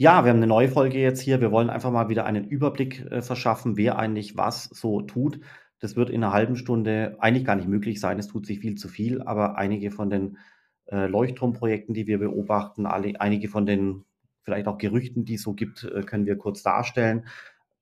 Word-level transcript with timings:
Ja, 0.00 0.24
wir 0.24 0.30
haben 0.30 0.38
eine 0.38 0.46
neue 0.46 0.70
Folge 0.70 0.98
jetzt 0.98 1.20
hier. 1.20 1.42
Wir 1.42 1.52
wollen 1.52 1.68
einfach 1.68 1.90
mal 1.90 2.08
wieder 2.08 2.24
einen 2.24 2.48
Überblick 2.48 3.04
äh, 3.10 3.20
verschaffen, 3.20 3.76
wer 3.76 3.98
eigentlich 3.98 4.34
was 4.34 4.64
so 4.64 5.02
tut. 5.02 5.40
Das 5.78 5.94
wird 5.94 6.08
in 6.08 6.24
einer 6.24 6.32
halben 6.32 6.56
Stunde 6.56 7.18
eigentlich 7.18 7.44
gar 7.44 7.54
nicht 7.54 7.68
möglich 7.68 8.00
sein. 8.00 8.18
Es 8.18 8.26
tut 8.26 8.46
sich 8.46 8.60
viel 8.60 8.76
zu 8.76 8.88
viel, 8.88 9.20
aber 9.20 9.58
einige 9.58 9.90
von 9.90 10.08
den 10.08 10.38
äh, 10.86 11.06
Leuchtturmprojekten, 11.06 11.92
die 11.92 12.06
wir 12.06 12.18
beobachten, 12.18 12.86
alle, 12.86 13.20
einige 13.20 13.48
von 13.48 13.66
den 13.66 14.06
vielleicht 14.42 14.68
auch 14.68 14.78
Gerüchten, 14.78 15.26
die 15.26 15.34
es 15.34 15.42
so 15.42 15.52
gibt, 15.52 15.84
äh, 15.84 16.00
können 16.00 16.24
wir 16.24 16.38
kurz 16.38 16.62
darstellen. 16.62 17.26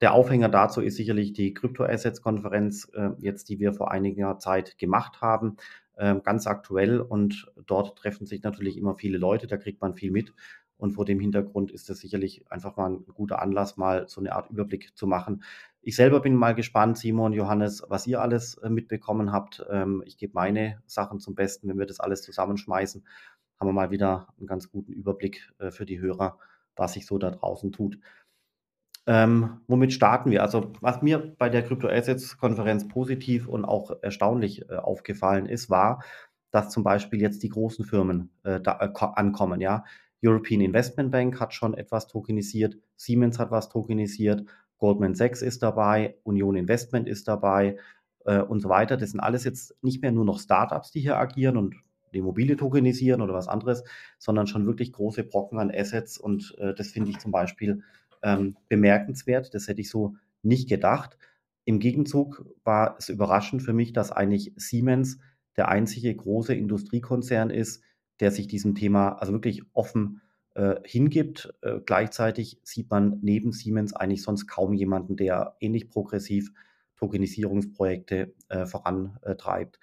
Der 0.00 0.12
Aufhänger 0.12 0.48
dazu 0.48 0.80
ist 0.80 0.96
sicherlich 0.96 1.34
die 1.34 1.54
Crypto-Assets-Konferenz, 1.54 2.90
äh, 2.94 3.10
jetzt, 3.18 3.48
die 3.48 3.60
wir 3.60 3.74
vor 3.74 3.92
einiger 3.92 4.40
Zeit 4.40 4.76
gemacht 4.76 5.20
haben, 5.20 5.56
äh, 5.94 6.16
ganz 6.24 6.48
aktuell. 6.48 7.00
Und 7.00 7.46
dort 7.64 7.96
treffen 7.96 8.26
sich 8.26 8.42
natürlich 8.42 8.76
immer 8.76 8.96
viele 8.96 9.18
Leute, 9.18 9.46
da 9.46 9.56
kriegt 9.56 9.80
man 9.80 9.94
viel 9.94 10.10
mit. 10.10 10.32
Und 10.78 10.92
vor 10.92 11.04
dem 11.04 11.20
Hintergrund 11.20 11.72
ist 11.72 11.90
das 11.90 11.98
sicherlich 11.98 12.50
einfach 12.50 12.76
mal 12.76 12.90
ein 12.90 13.04
guter 13.12 13.42
Anlass, 13.42 13.76
mal 13.76 14.08
so 14.08 14.20
eine 14.20 14.32
Art 14.32 14.48
Überblick 14.50 14.96
zu 14.96 15.06
machen. 15.06 15.42
Ich 15.82 15.96
selber 15.96 16.20
bin 16.20 16.34
mal 16.34 16.54
gespannt, 16.54 16.98
Simon, 16.98 17.32
Johannes, 17.32 17.84
was 17.88 18.06
ihr 18.06 18.22
alles 18.22 18.54
äh, 18.58 18.70
mitbekommen 18.70 19.32
habt. 19.32 19.64
Ähm, 19.68 20.02
ich 20.06 20.16
gebe 20.16 20.34
meine 20.34 20.80
Sachen 20.86 21.18
zum 21.18 21.34
Besten. 21.34 21.68
Wenn 21.68 21.78
wir 21.78 21.86
das 21.86 22.00
alles 22.00 22.22
zusammenschmeißen, 22.22 23.04
haben 23.58 23.68
wir 23.68 23.72
mal 23.72 23.90
wieder 23.90 24.28
einen 24.38 24.46
ganz 24.46 24.70
guten 24.70 24.92
Überblick 24.92 25.52
äh, 25.58 25.70
für 25.70 25.84
die 25.84 26.00
Hörer, 26.00 26.38
was 26.76 26.92
sich 26.92 27.06
so 27.06 27.18
da 27.18 27.30
draußen 27.30 27.72
tut. 27.72 27.98
Ähm, 29.06 29.62
womit 29.66 29.94
starten 29.94 30.30
wir? 30.30 30.42
Also, 30.42 30.72
was 30.80 31.00
mir 31.00 31.34
bei 31.38 31.48
der 31.48 31.62
Crypto 31.62 31.88
Assets 31.88 32.36
Konferenz 32.36 32.86
positiv 32.86 33.48
und 33.48 33.64
auch 33.64 33.90
erstaunlich 34.02 34.68
äh, 34.70 34.76
aufgefallen 34.76 35.46
ist, 35.46 35.70
war, 35.70 36.04
dass 36.50 36.70
zum 36.70 36.82
Beispiel 36.84 37.20
jetzt 37.20 37.42
die 37.42 37.48
großen 37.48 37.84
Firmen 37.84 38.30
äh, 38.42 38.60
da, 38.60 38.78
äh, 38.80 38.90
ankommen. 39.14 39.60
Ja, 39.60 39.84
European 40.22 40.60
Investment 40.60 41.10
Bank 41.10 41.40
hat 41.40 41.54
schon 41.54 41.74
etwas 41.74 42.06
tokenisiert, 42.08 42.76
Siemens 42.96 43.38
hat 43.38 43.50
was 43.50 43.68
tokenisiert, 43.68 44.44
Goldman 44.78 45.14
Sachs 45.14 45.42
ist 45.42 45.62
dabei, 45.62 46.16
Union 46.24 46.56
Investment 46.56 47.08
ist 47.08 47.28
dabei 47.28 47.78
äh, 48.24 48.40
und 48.40 48.60
so 48.60 48.68
weiter. 48.68 48.96
Das 48.96 49.10
sind 49.10 49.20
alles 49.20 49.44
jetzt 49.44 49.76
nicht 49.82 50.02
mehr 50.02 50.12
nur 50.12 50.24
noch 50.24 50.40
Startups, 50.40 50.90
die 50.90 51.00
hier 51.00 51.16
agieren 51.16 51.56
und 51.56 51.76
die 52.12 52.18
Immobilie 52.18 52.56
tokenisieren 52.56 53.20
oder 53.20 53.34
was 53.34 53.48
anderes, 53.48 53.84
sondern 54.18 54.46
schon 54.46 54.66
wirklich 54.66 54.92
große 54.92 55.24
Brocken 55.24 55.58
an 55.58 55.70
Assets 55.70 56.18
und 56.18 56.56
äh, 56.58 56.74
das 56.74 56.88
finde 56.88 57.10
ich 57.10 57.18
zum 57.18 57.32
Beispiel 57.32 57.82
ähm, 58.22 58.56
bemerkenswert. 58.68 59.54
Das 59.54 59.68
hätte 59.68 59.80
ich 59.80 59.90
so 59.90 60.16
nicht 60.42 60.68
gedacht. 60.68 61.18
Im 61.64 61.80
Gegenzug 61.80 62.46
war 62.64 62.96
es 62.98 63.08
überraschend 63.08 63.62
für 63.62 63.74
mich, 63.74 63.92
dass 63.92 64.10
eigentlich 64.10 64.54
Siemens 64.56 65.18
der 65.56 65.68
einzige 65.68 66.14
große 66.14 66.54
Industriekonzern 66.54 67.50
ist, 67.50 67.82
der 68.20 68.30
sich 68.30 68.48
diesem 68.48 68.74
Thema 68.74 69.10
also 69.10 69.32
wirklich 69.32 69.62
offen 69.72 70.20
äh, 70.54 70.76
hingibt. 70.84 71.54
Äh, 71.62 71.80
gleichzeitig 71.84 72.60
sieht 72.62 72.90
man 72.90 73.18
neben 73.22 73.52
Siemens 73.52 73.94
eigentlich 73.94 74.22
sonst 74.22 74.46
kaum 74.46 74.74
jemanden, 74.74 75.16
der 75.16 75.56
ähnlich 75.60 75.88
progressiv 75.88 76.52
Tokenisierungsprojekte 76.96 78.34
äh, 78.48 78.66
vorantreibt. 78.66 79.78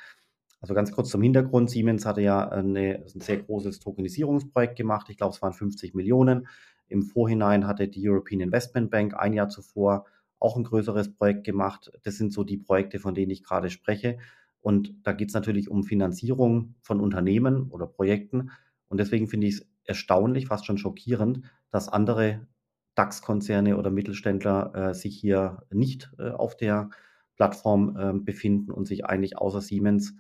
Also 0.60 0.74
ganz 0.74 0.92
kurz 0.92 1.10
zum 1.10 1.22
Hintergrund. 1.22 1.70
Siemens 1.70 2.06
hatte 2.06 2.22
ja 2.22 2.50
eine, 2.50 3.06
ein 3.14 3.22
sehr 3.22 3.38
großes 3.38 3.80
Tokenisierungsprojekt 3.80 4.76
gemacht. 4.76 5.10
Ich 5.10 5.18
glaube, 5.18 5.34
es 5.34 5.42
waren 5.42 5.54
50 5.54 5.94
Millionen. 5.94 6.48
Im 6.88 7.04
Vorhinein 7.04 7.68
hatte 7.68 7.88
die 7.88 8.08
European 8.10 8.42
Investment 8.42 8.92
Bank 8.92 9.14
ein 9.16 9.34
Jahr 9.34 9.50
zuvor 9.50 10.06
auch 10.40 10.58
ein 10.58 10.64
größeres 10.64 11.14
Projekt 11.14 11.44
gemacht. 11.44 11.92
Das 12.04 12.18
sind 12.18 12.34
so 12.34 12.44
die 12.44 12.58
Projekte, 12.58 13.00
von 13.00 13.16
denen 13.16 13.32
ich 13.32 13.44
gerade 13.44 13.70
spreche. 13.70 14.18
Und 14.66 14.96
da 15.04 15.14
geht 15.14 15.28
es 15.28 15.36
natürlich 15.36 15.70
um 15.70 15.84
Finanzierung 15.84 16.74
von 16.82 17.00
Unternehmen 17.00 17.70
oder 17.70 17.86
Projekten. 17.86 18.50
Und 18.88 19.00
deswegen 19.00 19.28
finde 19.28 19.46
ich 19.46 19.58
es 19.58 19.68
erstaunlich, 19.84 20.48
fast 20.48 20.66
schon 20.66 20.80
schockierend, 20.80 21.42
dass 21.70 21.88
andere 21.88 22.48
DAX-Konzerne 22.96 23.78
oder 23.78 23.92
Mittelständler 23.92 24.74
äh, 24.74 24.94
sich 24.96 25.20
hier 25.20 25.62
nicht 25.70 26.12
äh, 26.18 26.32
auf 26.32 26.58
der 26.58 26.90
Plattform 27.36 27.96
äh, 27.96 28.14
befinden 28.20 28.72
und 28.72 28.88
sich 28.88 29.06
eigentlich 29.06 29.38
außer 29.38 29.62
Siemens, 29.62 30.16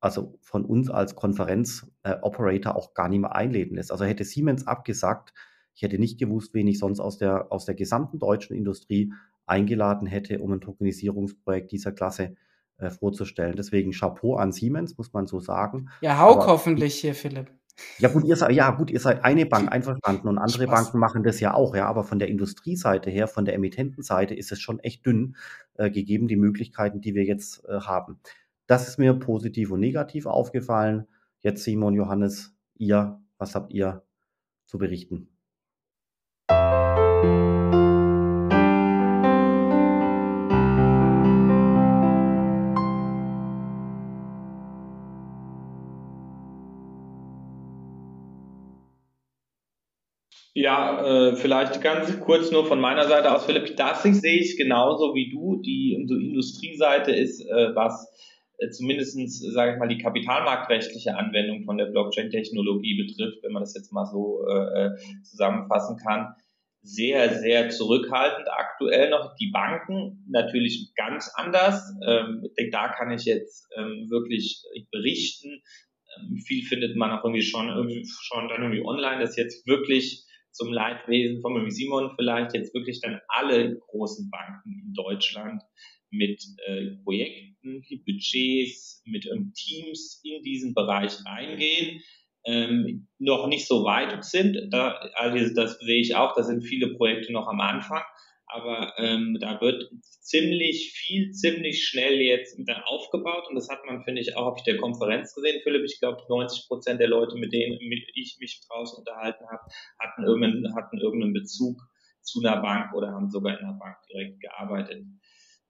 also 0.00 0.38
von 0.40 0.64
uns 0.64 0.88
als 0.88 1.14
Konferenz-Operator 1.14 2.76
auch 2.76 2.94
gar 2.94 3.10
nicht 3.10 3.20
mehr 3.20 3.36
einladen 3.36 3.74
lässt. 3.74 3.92
Also 3.92 4.06
hätte 4.06 4.24
Siemens 4.24 4.66
abgesagt, 4.66 5.34
ich 5.74 5.82
hätte 5.82 5.98
nicht 5.98 6.18
gewusst, 6.18 6.54
wen 6.54 6.68
ich 6.68 6.78
sonst 6.78 7.00
aus 7.00 7.18
der, 7.18 7.52
aus 7.52 7.66
der 7.66 7.74
gesamten 7.74 8.18
deutschen 8.18 8.56
Industrie 8.56 9.12
eingeladen 9.44 10.06
hätte, 10.06 10.38
um 10.38 10.52
ein 10.52 10.62
Tokenisierungsprojekt 10.62 11.70
dieser 11.70 11.92
Klasse 11.92 12.22
äh, 12.24 12.36
vorzustellen. 12.88 13.56
Deswegen 13.56 13.92
Chapeau 13.92 14.36
an 14.36 14.52
Siemens, 14.52 14.96
muss 14.96 15.12
man 15.12 15.26
so 15.26 15.40
sagen. 15.40 15.90
Ja, 16.00 16.18
Hauk 16.18 16.46
hoffentlich 16.46 16.94
hier, 16.94 17.14
Philipp. 17.14 17.50
Ja 17.98 18.08
gut, 18.08 18.24
ihr 18.24 18.36
seid, 18.36 18.52
ja 18.52 18.70
gut, 18.70 18.90
ihr 18.90 19.00
seid 19.00 19.24
eine 19.24 19.46
Bank 19.46 19.70
einverstanden 19.72 20.28
und 20.28 20.38
andere 20.38 20.64
Spaß. 20.64 20.84
Banken 20.84 20.98
machen 20.98 21.22
das 21.22 21.40
ja 21.40 21.54
auch, 21.54 21.74
ja, 21.74 21.86
aber 21.86 22.04
von 22.04 22.18
der 22.18 22.28
Industrieseite 22.28 23.10
her, 23.10 23.28
von 23.28 23.44
der 23.44 23.54
Emittentenseite 23.54 24.34
ist 24.34 24.52
es 24.52 24.60
schon 24.60 24.78
echt 24.80 25.04
dünn, 25.06 25.36
äh, 25.74 25.90
gegeben 25.90 26.28
die 26.28 26.36
Möglichkeiten, 26.36 27.00
die 27.00 27.14
wir 27.14 27.24
jetzt 27.24 27.64
äh, 27.66 27.80
haben. 27.80 28.20
Das 28.66 28.88
ist 28.88 28.98
mir 28.98 29.14
positiv 29.14 29.72
und 29.72 29.80
negativ 29.80 30.26
aufgefallen. 30.26 31.06
Jetzt 31.40 31.64
Simon, 31.64 31.94
Johannes, 31.94 32.54
ihr, 32.76 33.20
was 33.38 33.54
habt 33.54 33.72
ihr 33.72 34.02
zu 34.66 34.78
berichten? 34.78 35.28
Ja, 50.70 51.02
äh, 51.04 51.34
vielleicht 51.34 51.82
ganz 51.82 52.20
kurz 52.20 52.52
nur 52.52 52.64
von 52.64 52.80
meiner 52.80 53.08
Seite 53.08 53.34
aus, 53.34 53.44
Philipp. 53.44 53.76
Das 53.76 54.04
sehe 54.04 54.38
ich 54.38 54.56
genauso 54.56 55.16
wie 55.16 55.28
du. 55.28 55.60
Die 55.60 56.00
so 56.06 56.14
Industrieseite 56.14 57.10
ist, 57.10 57.40
äh, 57.40 57.74
was 57.74 58.08
äh, 58.58 58.70
zumindestens, 58.70 59.40
sage 59.40 59.72
ich 59.72 59.78
mal, 59.80 59.88
die 59.88 59.98
kapitalmarktrechtliche 59.98 61.16
Anwendung 61.16 61.64
von 61.64 61.76
der 61.76 61.86
Blockchain-Technologie 61.86 63.02
betrifft, 63.02 63.42
wenn 63.42 63.50
man 63.50 63.64
das 63.64 63.74
jetzt 63.74 63.92
mal 63.92 64.06
so 64.06 64.46
zusammenfassen 65.24 65.96
kann, 65.96 66.36
sehr, 66.82 67.40
sehr 67.40 67.70
zurückhaltend 67.70 68.46
aktuell 68.48 69.10
noch. 69.10 69.34
Die 69.40 69.50
Banken 69.50 70.24
natürlich 70.28 70.92
ganz 70.94 71.32
anders. 71.34 71.82
Ähm, 72.06 72.42
ich 72.44 72.54
denke, 72.54 72.70
da 72.70 72.88
kann 72.90 73.10
ich 73.10 73.24
jetzt 73.24 73.68
ähm, 73.76 74.06
wirklich 74.08 74.62
berichten. 74.92 75.62
Ähm, 76.16 76.38
viel 76.46 76.64
findet 76.64 76.94
man 76.94 77.10
auch 77.10 77.24
irgendwie 77.24 77.42
schon, 77.42 77.68
irgendwie 77.70 78.06
schon 78.22 78.48
dann 78.48 78.62
irgendwie 78.62 78.84
online, 78.84 79.20
dass 79.20 79.36
jetzt 79.36 79.66
wirklich 79.66 80.29
zum 80.52 80.72
Leidwesen 80.72 81.40
von 81.40 81.70
Simon 81.70 82.12
vielleicht 82.16 82.54
jetzt 82.54 82.74
wirklich 82.74 83.00
dann 83.00 83.20
alle 83.28 83.78
großen 83.88 84.30
Banken 84.30 84.82
in 84.86 84.92
Deutschland 84.94 85.62
mit 86.10 86.42
äh, 86.66 86.96
Projekten, 87.04 87.82
Budgets, 88.04 89.02
mit 89.06 89.26
ähm, 89.26 89.52
Teams 89.54 90.20
in 90.24 90.42
diesen 90.42 90.74
Bereich 90.74 91.12
reingehen, 91.24 92.00
ähm, 92.46 93.08
noch 93.18 93.46
nicht 93.46 93.66
so 93.66 93.84
weit 93.84 94.24
sind. 94.24 94.56
Da, 94.70 94.92
also 95.14 95.54
das 95.54 95.78
sehe 95.78 96.00
ich 96.00 96.16
auch, 96.16 96.34
da 96.34 96.42
sind 96.42 96.62
viele 96.62 96.94
Projekte 96.94 97.32
noch 97.32 97.48
am 97.48 97.60
Anfang, 97.60 98.02
aber 98.52 98.94
ähm, 98.98 99.36
da 99.40 99.60
wird 99.60 99.90
ziemlich 100.20 100.92
viel, 100.92 101.30
ziemlich 101.32 101.86
schnell 101.86 102.20
jetzt 102.20 102.56
dann 102.66 102.82
aufgebaut 102.84 103.48
und 103.48 103.54
das 103.54 103.68
hat 103.68 103.84
man, 103.86 104.04
finde 104.04 104.20
ich, 104.20 104.36
auch 104.36 104.46
auf 104.46 104.62
der 104.62 104.76
Konferenz 104.76 105.34
gesehen, 105.34 105.60
Philipp. 105.62 105.84
Ich 105.84 105.98
glaube, 106.00 106.22
90 106.28 106.68
Prozent 106.68 107.00
der 107.00 107.08
Leute, 107.08 107.36
mit 107.36 107.52
denen 107.52 107.78
mit 107.88 108.04
ich 108.14 108.36
mich 108.40 108.60
draußen 108.68 108.98
unterhalten 108.98 109.44
habe, 109.50 109.62
hatten 109.98 110.24
irgendeinen, 110.24 110.74
hatten 110.74 110.98
irgendeinen 110.98 111.32
Bezug 111.32 111.80
zu 112.22 112.40
einer 112.40 112.60
Bank 112.60 112.94
oder 112.94 113.12
haben 113.12 113.30
sogar 113.30 113.58
in 113.58 113.64
einer 113.64 113.78
Bank 113.78 113.96
direkt 114.12 114.40
gearbeitet. 114.40 115.04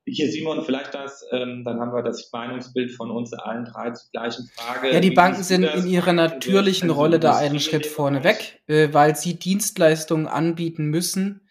Hier, 0.07 0.31
Simon, 0.31 0.65
vielleicht 0.65 0.95
das, 0.95 1.25
ähm, 1.31 1.63
dann 1.65 1.79
haben 1.79 1.93
wir 1.93 2.03
das 2.03 2.31
Meinungsbild 2.33 2.91
von 2.91 3.11
uns 3.11 3.33
allen 3.33 3.65
drei 3.67 3.91
zur 3.91 4.11
gleichen 4.11 4.49
Frage. 4.49 4.93
Ja, 4.93 5.01
die 5.01 5.11
Banken 5.11 5.43
sind 5.43 5.63
in 5.63 5.87
ihrer 5.87 6.13
natürlichen 6.13 6.91
Rolle 6.91 7.21
da 7.21 7.37
einen 7.37 7.61
Schritt 7.61 7.87
vorne 7.87 8.25
weg, 8.25 8.63
äh, 8.67 8.89
weil 8.93 9.15
sie 9.15 9.39
Dienstleistungen 9.39 10.27
anbieten 10.27 10.87
müssen, 10.87 11.43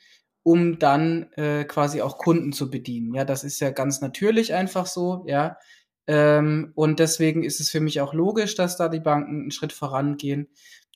um 0.43 0.79
dann 0.79 1.31
äh, 1.33 1.65
quasi 1.65 2.01
auch 2.01 2.17
Kunden 2.17 2.53
zu 2.53 2.69
bedienen. 2.69 3.13
Ja, 3.13 3.25
das 3.25 3.43
ist 3.43 3.59
ja 3.59 3.71
ganz 3.71 4.01
natürlich 4.01 4.53
einfach 4.53 4.85
so, 4.85 5.23
ja. 5.27 5.57
Ähm, 6.07 6.71
und 6.75 6.99
deswegen 6.99 7.43
ist 7.43 7.59
es 7.59 7.69
für 7.69 7.81
mich 7.81 8.01
auch 8.01 8.13
logisch, 8.13 8.55
dass 8.55 8.77
da 8.77 8.89
die 8.89 8.99
Banken 8.99 9.41
einen 9.41 9.51
Schritt 9.51 9.73
vorangehen. 9.73 10.49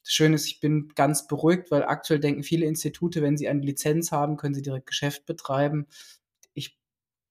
Das 0.03 0.11
Schöne 0.11 0.35
ist, 0.35 0.47
ich 0.47 0.59
bin 0.59 0.89
ganz 0.95 1.27
beruhigt, 1.27 1.71
weil 1.71 1.83
aktuell 1.83 2.19
denken 2.19 2.43
viele 2.43 2.65
Institute, 2.65 3.21
wenn 3.21 3.37
sie 3.37 3.47
eine 3.47 3.61
Lizenz 3.61 4.11
haben, 4.11 4.37
können 4.37 4.55
sie 4.55 4.61
direkt 4.61 4.87
Geschäft 4.87 5.25
betreiben. 5.25 5.87
Ich 6.53 6.77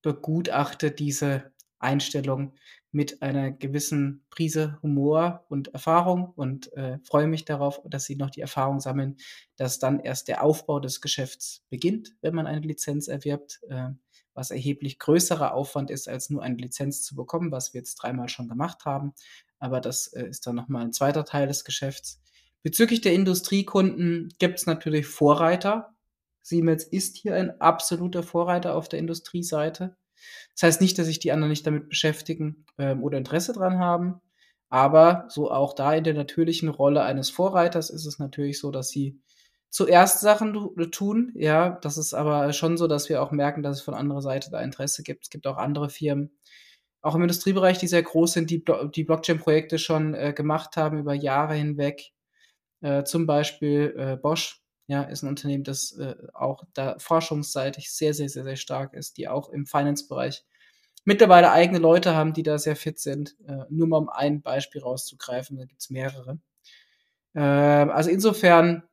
begutachte 0.02 0.90
diese 0.90 1.52
Einstellung 1.78 2.54
mit 2.92 3.22
einer 3.22 3.50
gewissen 3.50 4.24
Prise 4.30 4.78
Humor 4.82 5.44
und 5.48 5.68
Erfahrung 5.68 6.32
und 6.36 6.72
äh, 6.74 6.98
freue 7.04 7.26
mich 7.26 7.44
darauf, 7.44 7.80
dass 7.84 8.04
Sie 8.04 8.16
noch 8.16 8.30
die 8.30 8.42
Erfahrung 8.42 8.80
sammeln, 8.80 9.16
dass 9.56 9.78
dann 9.78 9.98
erst 9.98 10.28
der 10.28 10.44
Aufbau 10.44 10.78
des 10.78 11.00
Geschäfts 11.00 11.64
beginnt, 11.70 12.14
wenn 12.20 12.34
man 12.34 12.46
eine 12.46 12.60
Lizenz 12.60 13.08
erwirbt, 13.08 13.60
äh, 13.68 13.88
was 14.34 14.50
erheblich 14.50 14.98
größerer 14.98 15.54
Aufwand 15.54 15.90
ist, 15.90 16.08
als 16.08 16.30
nur 16.30 16.42
eine 16.42 16.56
Lizenz 16.56 17.02
zu 17.02 17.16
bekommen, 17.16 17.50
was 17.50 17.74
wir 17.74 17.80
jetzt 17.80 17.96
dreimal 17.96 18.28
schon 18.28 18.48
gemacht 18.48 18.84
haben. 18.84 19.14
Aber 19.58 19.80
das 19.80 20.08
äh, 20.08 20.26
ist 20.26 20.46
dann 20.46 20.56
nochmal 20.56 20.84
ein 20.84 20.92
zweiter 20.92 21.24
Teil 21.24 21.46
des 21.48 21.64
Geschäfts. 21.64 22.20
Bezüglich 22.62 23.00
der 23.00 23.14
Industriekunden 23.14 24.32
gibt 24.38 24.58
es 24.58 24.66
natürlich 24.66 25.06
Vorreiter, 25.06 25.92
Siemens 26.42 26.84
ist 26.84 27.16
hier 27.16 27.36
ein 27.36 27.60
absoluter 27.60 28.22
Vorreiter 28.22 28.74
auf 28.74 28.88
der 28.88 28.98
Industrieseite. 28.98 29.96
Das 30.54 30.62
heißt 30.62 30.80
nicht, 30.80 30.98
dass 30.98 31.06
sich 31.06 31.19
die 31.19 31.32
anderen 31.32 31.50
nicht 31.50 31.66
damit 31.66 31.88
beschäftigen 31.88 32.66
ähm, 32.78 33.02
oder 33.02 33.19
Interesse 33.19 33.52
dran 33.52 33.78
haben. 33.78 34.20
Aber 34.69 35.26
so 35.28 35.50
auch 35.50 35.74
da 35.74 35.94
in 35.94 36.04
der 36.04 36.14
natürlichen 36.14 36.69
Rolle 36.70 37.02
eines 37.02 37.28
Vorreiters 37.28 37.90
ist 37.90 38.06
es 38.06 38.19
natürlich 38.19 38.58
so, 38.58 38.70
dass 38.70 38.88
sie 38.88 39.20
zuerst 39.69 40.20
Sachen 40.20 40.54
tun. 40.90 41.32
Ja, 41.34 41.78
das 41.82 41.98
ist 41.98 42.14
aber 42.14 42.52
schon 42.52 42.76
so, 42.76 42.86
dass 42.86 43.08
wir 43.08 43.22
auch 43.22 43.32
merken, 43.32 43.62
dass 43.62 43.78
es 43.78 43.82
von 43.82 43.94
anderer 43.94 44.22
Seite 44.22 44.50
da 44.50 44.60
Interesse 44.60 45.02
gibt. 45.02 45.24
Es 45.24 45.30
gibt 45.30 45.46
auch 45.46 45.58
andere 45.58 45.90
Firmen, 45.90 46.30
auch 47.02 47.16
im 47.16 47.22
Industriebereich, 47.22 47.78
die 47.78 47.88
sehr 47.88 48.02
groß 48.02 48.32
sind, 48.32 48.50
die, 48.50 48.64
die 48.94 49.04
Blockchain-Projekte 49.04 49.78
schon 49.78 50.14
äh, 50.14 50.32
gemacht 50.32 50.76
haben 50.76 50.98
über 50.98 51.14
Jahre 51.14 51.54
hinweg. 51.54 52.12
Äh, 52.80 53.04
zum 53.04 53.26
Beispiel 53.26 53.94
äh, 53.98 54.16
Bosch, 54.16 54.61
ja, 54.87 55.02
ist 55.02 55.23
ein 55.23 55.29
Unternehmen, 55.29 55.64
das 55.64 55.93
äh, 55.99 56.17
auch 56.34 56.64
da 56.75 56.99
forschungsseitig 56.99 57.93
sehr, 57.93 58.14
sehr, 58.14 58.29
sehr, 58.29 58.44
sehr 58.44 58.56
stark 58.56 58.94
ist, 58.94 59.17
die 59.17 59.29
auch 59.29 59.49
im 59.49 59.67
Finance-Bereich 59.67 60.44
mittlerweile 61.05 61.50
eigene 61.50 61.79
Leute 61.79 62.14
haben, 62.14 62.32
die 62.32 62.43
da 62.43 62.58
sehr 62.58 62.76
fit 62.76 62.99
sind. 62.99 63.37
Äh, 63.46 63.64
nur 63.70 63.88
mal 63.88 63.99
um 63.99 64.08
ein 64.08 64.43
Beispiel 64.43 64.82
rauszugreifen, 64.82 65.56
da 65.56 65.64
gibt's 65.64 65.90
mehrere. 65.90 66.38
Äh, 67.34 67.40
also 67.40 68.11
insofern, 68.11 68.84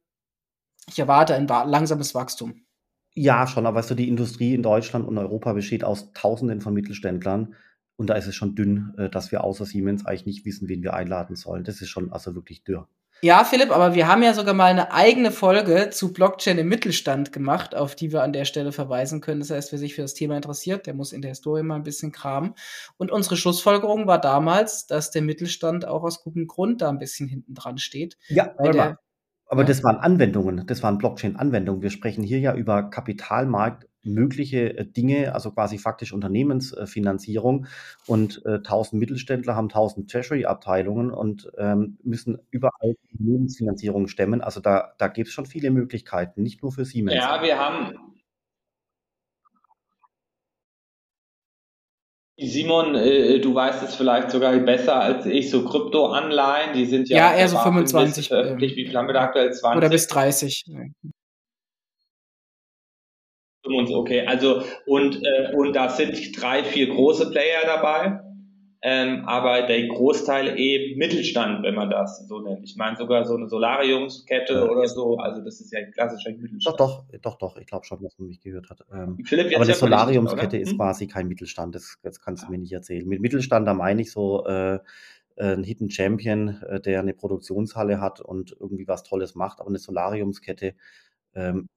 ich 0.88 1.00
erwarte 1.00 1.36
ein 1.36 1.48
langsames 1.48 2.16
Wachstum. 2.16 2.66
Ja, 3.14 3.48
schon, 3.48 3.66
aber 3.66 3.80
weißt 3.80 3.92
du, 3.92 3.96
die 3.96 4.08
Industrie 4.08 4.54
in 4.54 4.64
Deutschland 4.64 5.08
und 5.08 5.18
Europa 5.18 5.54
besteht 5.54 5.84
aus 5.84 6.14
Tausenden 6.14 6.62
von 6.62 6.74
Mittelständlern. 6.74 7.56
Und 7.96 8.08
da 8.08 8.14
ist 8.14 8.28
es 8.28 8.36
schon 8.36 8.56
dünn, 8.56 8.94
äh, 8.98 9.10
dass 9.10 9.32
wir 9.32 9.44
außer 9.44 9.66
Siemens 9.66 10.06
eigentlich 10.06 10.26
nicht 10.26 10.46
wissen, 10.46 10.70
wen 10.70 10.84
wir 10.84 10.94
einladen 10.94 11.36
sollen. 11.36 11.64
Das 11.64 11.82
ist 11.82 11.90
schon 11.90 12.14
also 12.14 12.34
wirklich 12.36 12.64
dürr. 12.64 12.88
Ja, 13.22 13.44
Philipp, 13.44 13.72
aber 13.72 13.96
wir 13.96 14.08
haben 14.08 14.24
ja 14.24 14.34
sogar 14.34 14.54
mal 14.54 14.68
eine 14.68 14.94
eigene 14.94 15.32
Folge 15.32 15.90
zu 15.90 16.14
Blockchain 16.14 16.58
im 16.58 16.70
Mittelstand 16.70 17.34
gemacht, 17.34 17.76
auf 17.76 17.96
die 17.96 18.14
wir 18.14 18.24
an 18.24 18.32
der 18.32 18.46
Stelle 18.46 18.72
verweisen 18.72 19.20
können. 19.20 19.42
Das 19.42 19.50
heißt, 19.50 19.72
wer 19.74 19.80
sich 19.80 19.96
für 19.96 20.04
das 20.04 20.14
Thema 20.14 20.38
interessiert, 20.38 20.88
der 20.88 20.94
muss 20.94 21.12
in 21.12 21.22
der 21.22 21.30
Historie 21.30 21.64
mal 21.64 21.76
ein 21.76 21.84
bisschen 21.84 22.14
kramen. 22.14 22.54
Und 22.98 23.12
unsere 23.12 23.36
Schlussfolgerung 23.36 24.08
war 24.08 24.22
damals, 24.22 24.88
dass 24.88 25.12
der 25.12 25.22
Mittelstand 25.22 25.86
auch 25.86 26.04
aus 26.04 26.24
gutem 26.24 26.48
Grund 26.48 26.82
da 26.82 26.90
ein 26.90 27.00
bisschen 27.00 27.28
hinten 27.28 27.54
dran 27.56 27.78
steht. 27.78 28.18
Ja, 28.30 28.54
weil 28.58 28.72
der, 28.72 29.00
aber 29.52 29.64
das 29.64 29.84
waren 29.84 29.98
Anwendungen, 29.98 30.68
das 30.68 30.84
waren 30.84 31.00
Blockchain-Anwendungen. 31.00 31.82
Wir 31.82 31.90
sprechen 31.90 32.24
hier 32.24 32.40
ja 32.40 32.54
über 32.54 32.84
Kapitalmarkt, 32.84 33.89
mögliche 34.04 34.78
äh, 34.78 34.86
Dinge, 34.86 35.34
also 35.34 35.52
quasi 35.52 35.78
faktisch 35.78 36.14
Unternehmensfinanzierung. 36.14 37.68
Und 38.08 38.42
äh, 38.46 38.56
1000 38.56 39.00
Mittelständler 39.00 39.56
haben 39.56 39.66
1000 39.66 40.10
Treasury-Abteilungen 40.10 41.12
und 41.12 41.52
ähm, 41.58 41.98
müssen 42.04 42.40
überall 42.52 42.96
die 43.04 43.18
Unternehmensfinanzierung 43.18 44.08
stemmen. 44.08 44.42
Also 44.42 44.60
da, 44.60 44.94
da 44.98 45.08
gibt 45.08 45.28
es 45.28 45.34
schon 45.34 45.46
viele 45.46 45.72
Möglichkeiten, 45.72 46.44
nicht 46.44 46.62
nur 46.62 46.72
für 46.72 46.86
Siemens. 46.86 47.16
Ja, 47.16 47.42
wir 47.44 47.58
haben, 47.58 47.94
Simon, 52.42 52.96
äh, 52.96 53.40
du 53.40 53.54
weißt 53.54 53.84
es 53.84 53.96
vielleicht 53.96 54.32
sogar 54.32 54.58
besser 54.60 54.96
als 54.96 55.26
ich, 55.26 55.50
so 55.50 55.66
Kryptoanleihen, 55.66 56.74
die 56.74 56.86
sind 56.86 57.10
ja, 57.10 57.32
ja 57.34 57.38
eher 57.38 57.50
so 57.50 57.58
25 57.58 58.30
veröffentlicht. 58.30 58.78
Wie 58.78 58.86
viel 58.86 58.96
haben 58.96 59.08
wir 59.08 59.14
da 59.14 59.24
aktuell? 59.24 59.52
20? 59.52 59.78
Oder 59.78 59.90
bis 59.90 60.08
30. 60.08 60.66
Okay, 63.70 64.26
also 64.26 64.64
und, 64.86 65.22
äh, 65.24 65.56
und 65.56 65.76
da 65.76 65.90
sind 65.90 66.42
drei, 66.42 66.64
vier 66.64 66.88
große 66.88 67.30
Player 67.32 67.62
dabei, 67.66 68.20
ähm, 68.82 69.26
aber 69.26 69.64
der 69.64 69.88
Großteil 69.88 70.58
eben 70.58 70.98
Mittelstand, 70.98 71.64
wenn 71.64 71.76
man 71.76 71.90
das 71.90 72.26
so 72.28 72.40
nennt. 72.40 72.64
Ich 72.64 72.78
meine 72.78 72.96
sogar 72.96 73.26
so 73.26 73.36
eine 73.36 73.50
Solariumskette 73.50 74.54
ja. 74.54 74.64
oder 74.64 74.88
so, 74.88 75.18
also 75.18 75.44
das 75.44 75.60
ist 75.60 75.74
ja 75.74 75.80
ein 75.80 75.92
klassischer 75.92 76.32
Mittelstand. 76.32 76.80
Doch, 76.80 77.04
doch, 77.12 77.20
doch, 77.22 77.38
doch, 77.38 77.58
ich 77.58 77.68
glaube 77.68 77.86
schon, 77.86 78.02
dass 78.02 78.18
man 78.18 78.30
mich 78.30 78.40
gehört 78.40 78.70
hat. 78.70 78.86
Ähm, 78.94 79.18
Philipp, 79.26 79.54
aber 79.54 79.66
eine 79.66 79.74
Solariumskette 79.74 80.58
ist 80.58 80.72
hm? 80.72 80.78
quasi 80.78 81.08
kein 81.08 81.28
Mittelstand, 81.28 81.76
das, 81.76 81.98
das 82.04 82.22
kannst 82.22 82.44
du 82.44 82.46
ja. 82.48 82.52
mir 82.52 82.60
nicht 82.60 82.72
erzählen. 82.72 83.06
Mit 83.06 83.22
Mittelstand, 83.22 83.68
da 83.68 83.74
meine 83.74 84.02
ich 84.02 84.12
so 84.12 84.46
äh, 84.46 84.80
ein 85.38 85.64
Hidden 85.64 85.90
Champion, 85.90 86.62
äh, 86.64 86.80
der 86.80 87.02
eine 87.02 87.14
Produktionshalle 87.14 88.00
hat 88.00 88.22
und 88.22 88.56
irgendwie 88.60 88.88
was 88.88 89.04
Tolles 89.04 89.36
macht, 89.36 89.60
aber 89.60 89.70
eine 89.70 89.80
Solariumskette 89.80 90.74
ähm, 91.36 91.68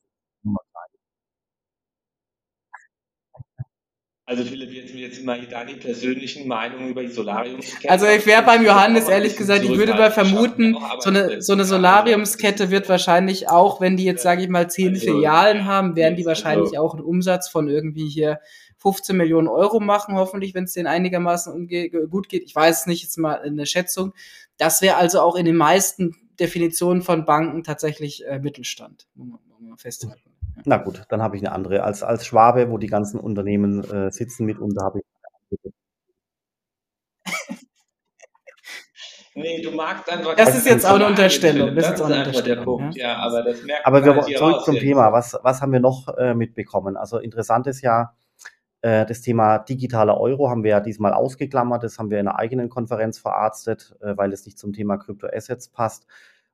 Also 4.33 4.45
Philipp, 4.45 4.73
jetzt, 4.73 4.95
jetzt 4.95 5.25
mal 5.25 5.39
deine 5.43 5.75
persönlichen 5.75 6.49
Meinungen 6.49 6.89
über 6.89 7.03
die 7.03 7.11
Solariumskette. 7.11 7.91
Also 7.91 8.07
ich 8.07 8.25
wäre 8.25 8.43
beim 8.43 8.65
Johannes 8.65 9.07
ehrlich 9.07 9.37
gesagt, 9.37 9.63
ich 9.63 9.77
würde 9.77 9.93
mal 9.93 10.11
vermuten, 10.11 10.75
so 11.01 11.11
eine, 11.11 11.43
so 11.43 11.53
eine 11.53 11.67
Solariumskette 11.67 12.71
wird 12.71 12.89
wahrscheinlich 12.89 13.51
auch, 13.51 13.83
wenn 13.83 13.99
die 13.99 14.05
jetzt, 14.05 14.23
sage 14.23 14.43
ich 14.43 14.49
mal, 14.49 14.71
zehn 14.71 14.95
also, 14.95 15.05
Filialen 15.05 15.67
haben, 15.67 15.97
werden 15.97 16.17
die 16.17 16.25
wahrscheinlich 16.25 16.71
also, 16.71 16.79
auch 16.79 16.95
einen 16.95 17.05
Umsatz 17.05 17.51
von 17.51 17.69
irgendwie 17.69 18.09
hier 18.09 18.41
15 18.79 19.15
Millionen 19.19 19.49
Euro 19.49 19.81
machen, 19.81 20.15
hoffentlich, 20.15 20.55
wenn 20.55 20.65
es 20.65 20.73
denen 20.73 20.87
einigermaßen 20.87 21.69
gut 22.09 22.31
geht. 22.31 22.45
Ich 22.45 22.57
weiß 22.57 22.81
es 22.81 22.87
nicht, 22.87 23.03
jetzt 23.03 23.19
mal 23.19 23.35
eine 23.35 23.67
Schätzung. 23.67 24.15
Das 24.57 24.81
wäre 24.81 24.97
also 24.97 25.21
auch 25.21 25.37
in 25.37 25.45
den 25.45 25.57
meisten 25.57 26.17
Definitionen 26.41 27.03
von 27.03 27.27
Banken 27.27 27.65
tatsächlich 27.65 28.27
äh, 28.27 28.39
Mittelstand, 28.39 29.07
muss 29.15 29.39
man 29.61 29.77
festhalten. 29.77 30.32
Na 30.65 30.77
gut, 30.77 31.05
dann 31.09 31.23
habe 31.23 31.37
ich 31.37 31.43
eine 31.43 31.53
andere. 31.53 31.83
Als 31.83 32.03
als 32.03 32.27
Schwabe, 32.27 32.71
wo 32.71 32.79
die 32.79 32.87
ganzen 32.87 33.19
Unternehmen, 33.19 33.85
äh, 33.91 34.11
sitzen 34.11 34.47
mitunter, 34.47 34.85
habe 34.85 35.01
ich 35.01 35.05
Nee, 39.35 39.63
du 39.63 39.71
magst 39.71 40.11
einfach 40.13 40.37
Das 40.37 40.55
ist 40.55 40.67
jetzt 40.67 40.85
auch 40.85 40.97
eine 40.97 41.07
Unterstellung. 41.07 41.75
Das, 41.75 41.93
das 41.93 42.01
ist, 42.01 42.07
einfach 42.07 42.43
der 42.43 42.57
Punkt. 42.57 42.95
Ja, 42.97 43.09
ja 43.09 43.17
aber 43.19 43.43
das 43.43 43.63
merkt 43.63 43.87
Aber 43.87 44.05
wir 44.05 44.15
halt 44.15 44.37
zurück 44.37 44.63
zum 44.65 44.77
Thema. 44.77 45.13
Was 45.13 45.39
was 45.43 45.63
haben 45.63 45.73
wir 45.73 45.81
noch, 45.81 46.09
äh, 46.19 46.35
mitbekommen? 46.35 46.97
Also, 46.97 47.19
interessant 47.19 47.67
ist 47.67 47.81
ja, 47.81 48.15
äh, 48.83 49.07
das 49.07 49.23
Thema 49.23 49.59
digitaler 49.59 50.21
Euro 50.21 50.51
haben 50.51 50.65
wir 50.65 50.71
ja 50.71 50.81
diesmal 50.81 51.15
ausgeklammert. 51.15 51.83
Das 51.83 51.99
haben 51.99 52.11
wir 52.11 52.21
in 52.21 52.29
einer 52.29 52.39
eigenen 52.39 52.69
Konferenz 52.69 53.19
verarztet, 53.19 53.97
äh, 54.03 54.17
weil 54.17 54.33
es 54.33 54.45
nicht 54.45 54.59
zum 54.59 54.73
Thema 54.73 54.99
Kryptoassets 54.99 55.69
passt. 55.69 56.07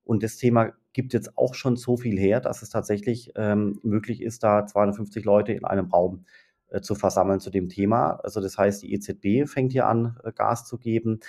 Und 0.09 0.23
das 0.23 0.39
Thema 0.39 0.73
gibt 0.95 1.13
jetzt 1.13 1.37
auch 1.37 1.53
schon 1.53 1.77
so 1.77 1.99
viel 1.99 2.19
her, 2.19 2.41
dass 2.41 2.63
es 2.63 2.71
tatsächlich 2.71 3.31
ähm, 3.37 3.79
möglich 3.83 4.23
ist, 4.23 4.43
da 4.43 4.65
250 4.65 5.23
Leute 5.23 5.53
in 5.53 5.67
einem 5.67 5.91
Raum 5.91 6.25
äh, 6.71 6.81
zu 6.81 6.95
versammeln 6.95 7.41
zu 7.41 7.51
dem 7.51 7.69
Thema. 7.69 8.13
Also 8.23 8.41
das 8.41 8.57
heißt, 8.57 8.83
die 8.83 8.95
EZB 8.95 9.47
fängt 9.47 9.73
hier 9.73 9.87
an, 9.87 10.19
äh, 10.25 10.33
Gas 10.33 10.65
zu 10.65 10.79
geben. 10.79 11.21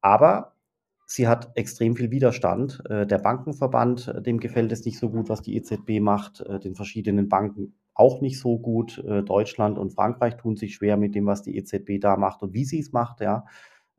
Aber 0.00 0.54
sie 1.06 1.26
hat 1.26 1.56
extrem 1.56 1.96
viel 1.96 2.12
Widerstand. 2.12 2.84
Äh, 2.88 3.04
der 3.04 3.18
Bankenverband, 3.18 4.06
äh, 4.06 4.22
dem 4.22 4.38
gefällt 4.38 4.70
es 4.70 4.84
nicht 4.84 5.00
so 5.00 5.10
gut, 5.10 5.28
was 5.28 5.42
die 5.42 5.56
EZB 5.56 5.98
macht, 5.98 6.40
äh, 6.42 6.60
den 6.60 6.76
verschiedenen 6.76 7.28
Banken 7.28 7.74
auch 7.94 8.20
nicht 8.20 8.38
so 8.38 8.60
gut. 8.60 9.04
Deutschland 9.24 9.78
und 9.78 9.92
Frankreich 9.92 10.36
tun 10.36 10.56
sich 10.56 10.74
schwer 10.74 10.96
mit 10.96 11.16
dem, 11.16 11.26
was 11.26 11.42
die 11.42 11.56
EZB 11.56 12.00
da 12.00 12.16
macht 12.16 12.42
und 12.42 12.52
wie 12.52 12.64
sie 12.64 12.80
es 12.80 12.90
macht. 12.92 13.20
Ja. 13.20 13.44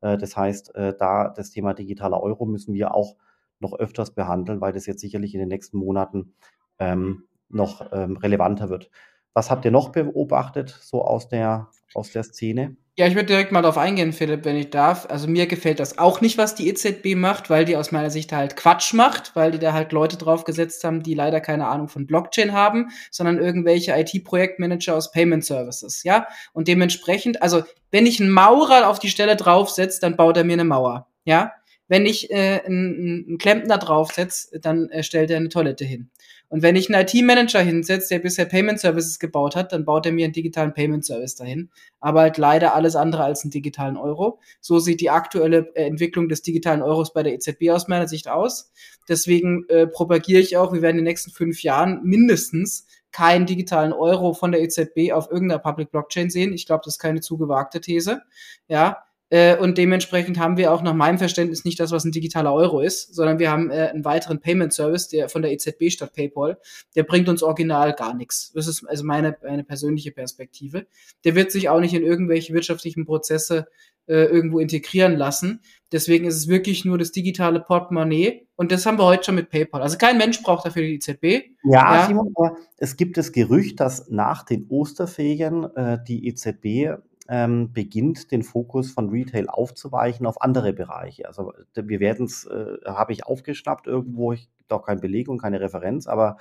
das 0.01 0.35
heißt, 0.35 0.73
da 0.75 1.29
das 1.29 1.51
Thema 1.51 1.73
digitaler 1.73 2.21
Euro 2.21 2.45
müssen 2.45 2.73
wir 2.73 2.93
auch 2.93 3.15
noch 3.59 3.73
öfters 3.73 4.13
behandeln, 4.13 4.61
weil 4.61 4.73
das 4.73 4.85
jetzt 4.85 5.01
sicherlich 5.01 5.33
in 5.33 5.39
den 5.39 5.49
nächsten 5.49 5.77
Monaten 5.77 6.33
ähm, 6.79 7.23
noch 7.49 7.89
ähm, 7.91 8.17
relevanter 8.17 8.69
wird. 8.69 8.89
Was 9.33 9.51
habt 9.51 9.65
ihr 9.65 9.71
noch 9.71 9.89
beobachtet, 9.89 10.69
so 10.81 11.03
aus 11.03 11.27
der, 11.27 11.69
aus 11.93 12.11
der 12.11 12.23
Szene? 12.23 12.77
Ja, 12.97 13.05
ich 13.05 13.15
würde 13.15 13.25
direkt 13.25 13.51
mal 13.51 13.61
darauf 13.61 13.77
eingehen, 13.77 14.13
Philipp, 14.13 14.45
wenn 14.45 14.55
ich 14.55 14.69
darf. 14.69 15.05
Also 15.09 15.27
mir 15.27 15.47
gefällt 15.47 15.81
das 15.81 15.97
auch 15.97 16.21
nicht, 16.21 16.37
was 16.37 16.55
die 16.55 16.69
EZB 16.69 17.15
macht, 17.15 17.49
weil 17.49 17.65
die 17.65 17.75
aus 17.75 17.91
meiner 17.91 18.09
Sicht 18.09 18.31
halt 18.31 18.55
Quatsch 18.55 18.93
macht, 18.93 19.35
weil 19.35 19.51
die 19.51 19.59
da 19.59 19.73
halt 19.73 19.91
Leute 19.91 20.15
draufgesetzt 20.15 20.81
haben, 20.85 21.03
die 21.03 21.13
leider 21.13 21.41
keine 21.41 21.67
Ahnung 21.67 21.89
von 21.89 22.07
Blockchain 22.07 22.53
haben, 22.53 22.91
sondern 23.11 23.37
irgendwelche 23.37 23.91
IT-Projektmanager 23.91 24.95
aus 24.95 25.11
Payment 25.11 25.43
Services, 25.43 26.03
ja? 26.03 26.25
Und 26.53 26.69
dementsprechend, 26.69 27.41
also 27.41 27.63
wenn 27.91 28.05
ich 28.05 28.21
einen 28.21 28.31
Maurer 28.31 28.87
auf 28.87 28.99
die 28.99 29.09
Stelle 29.09 29.35
draufsetze, 29.35 29.99
dann 29.99 30.15
baut 30.15 30.37
er 30.37 30.45
mir 30.45 30.53
eine 30.53 30.63
Mauer, 30.63 31.09
ja? 31.25 31.51
Wenn 31.87 32.05
ich 32.05 32.31
äh, 32.31 32.61
einen, 32.65 33.25
einen 33.27 33.37
Klempner 33.37 33.77
draufsetze, 33.77 34.59
dann 34.59 34.89
äh, 34.89 35.03
stellt 35.03 35.29
er 35.29 35.37
eine 35.37 35.49
Toilette 35.49 35.85
hin. 35.85 36.09
Und 36.47 36.61
wenn 36.61 36.75
ich 36.75 36.93
einen 36.93 37.05
IT-Manager 37.05 37.59
hinsetze, 37.59 38.09
der 38.09 38.19
bisher 38.19 38.45
Payment 38.45 38.79
Services 38.79 39.19
gebaut 39.19 39.55
hat, 39.55 39.71
dann 39.71 39.83
baut 39.83 40.05
er 40.05 40.11
mir 40.11 40.25
einen 40.25 40.33
digitalen 40.33 40.73
Payment 40.73 41.03
Service 41.03 41.35
dahin. 41.35 41.69
Aber 41.99 42.21
halt 42.21 42.37
leider 42.37 42.75
alles 42.75 42.95
andere 42.95 43.23
als 43.23 43.43
einen 43.43 43.51
digitalen 43.51 43.97
Euro. 43.97 44.39
So 44.61 44.79
sieht 44.79 45.01
die 45.01 45.09
aktuelle 45.09 45.71
äh, 45.75 45.85
Entwicklung 45.85 46.29
des 46.29 46.43
digitalen 46.43 46.81
Euros 46.81 47.13
bei 47.13 47.23
der 47.23 47.33
EZB 47.33 47.71
aus 47.71 47.87
meiner 47.87 48.07
Sicht 48.07 48.27
aus. 48.27 48.71
Deswegen 49.09 49.65
äh, 49.69 49.87
propagiere 49.87 50.39
ich 50.39 50.57
auch, 50.57 50.71
wir 50.71 50.81
werden 50.81 50.97
in 50.97 51.03
den 51.03 51.11
nächsten 51.11 51.31
fünf 51.31 51.63
Jahren 51.63 52.01
mindestens 52.03 52.87
keinen 53.11 53.45
digitalen 53.45 53.93
Euro 53.93 54.33
von 54.33 54.51
der 54.51 54.61
EZB 54.61 55.13
auf 55.13 55.31
irgendeiner 55.31 55.59
Public 55.59 55.89
Blockchain 55.89 56.29
sehen. 56.29 56.53
Ich 56.53 56.65
glaube, 56.65 56.81
das 56.83 56.95
ist 56.95 56.99
keine 56.99 57.21
zu 57.21 57.37
gewagte 57.37 57.79
These. 57.79 58.21
Ja, 58.67 59.04
Äh, 59.29 59.57
und 59.57 59.77
dementsprechend 59.77 60.37
haben 60.37 60.57
wir 60.57 60.71
auch 60.71 60.83
nach 60.83 60.93
meinem 60.93 61.17
Verständnis 61.17 61.65
nicht 61.65 61.79
das, 61.79 61.91
was 61.91 62.05
ein 62.05 62.11
digitaler 62.11 62.53
Euro 62.53 62.81
ist, 62.81 63.15
sondern 63.15 63.39
wir 63.39 63.49
haben 63.49 63.71
äh, 63.71 63.89
einen 63.91 64.05
weiteren 64.05 64.39
Payment 64.39 64.71
Service, 64.71 65.07
der 65.07 65.29
von 65.29 65.41
der 65.41 65.51
EZB 65.51 65.89
statt 65.89 66.13
PayPal, 66.13 66.59
der 66.95 67.03
bringt 67.03 67.27
uns 67.27 67.41
original 67.41 67.93
gar 67.93 68.13
nichts. 68.13 68.51
Das 68.53 68.67
ist 68.67 68.87
also 68.87 69.03
meine, 69.03 69.35
meine 69.43 69.63
persönliche 69.63 70.11
Perspektive. 70.11 70.85
Der 71.23 71.35
wird 71.35 71.51
sich 71.51 71.69
auch 71.69 71.79
nicht 71.79 71.95
in 71.95 72.03
irgendwelche 72.03 72.53
wirtschaftlichen 72.53 73.05
Prozesse 73.05 73.67
äh, 74.07 74.25
irgendwo 74.25 74.59
integrieren 74.59 75.15
lassen. 75.15 75.61
Deswegen 75.91 76.25
ist 76.25 76.35
es 76.35 76.47
wirklich 76.47 76.85
nur 76.85 76.99
das 76.99 77.11
digitale 77.11 77.59
Portemonnaie 77.59 78.47
und 78.55 78.71
das 78.71 78.85
haben 78.85 78.99
wir 78.99 79.05
heute 79.05 79.23
schon 79.23 79.35
mit 79.35 79.49
PayPal. 79.49 79.81
Also 79.81 79.97
kein 79.97 80.19
Mensch 80.19 80.43
braucht 80.43 80.65
dafür 80.67 80.83
die 80.83 80.95
EZB. 80.95 81.49
Ja, 81.63 81.95
ja. 81.95 82.07
Simon, 82.07 82.31
aber 82.35 82.57
es 82.77 82.97
gibt 82.97 83.17
das 83.17 83.31
Gerücht, 83.31 83.79
dass 83.79 84.07
nach 84.09 84.43
den 84.43 84.67
Osterferien 84.69 85.63
äh, 85.75 85.97
die 86.07 86.27
EZB 86.27 86.99
ähm, 87.27 87.73
beginnt, 87.73 88.31
den 88.31 88.43
Fokus 88.43 88.91
von 88.91 89.09
Retail 89.09 89.49
aufzuweichen 89.49 90.25
auf 90.25 90.41
andere 90.41 90.73
Bereiche. 90.73 91.27
Also 91.27 91.53
wir 91.73 91.99
werden 91.99 92.25
es, 92.25 92.45
äh, 92.45 92.77
habe 92.85 93.13
ich 93.13 93.25
aufgeschnappt 93.25 93.87
irgendwo, 93.87 94.33
ich 94.33 94.49
gibt 94.65 94.73
auch 94.73 94.85
keine 94.85 94.99
Belegung, 94.99 95.37
keine 95.37 95.61
Referenz, 95.61 96.07
aber 96.07 96.37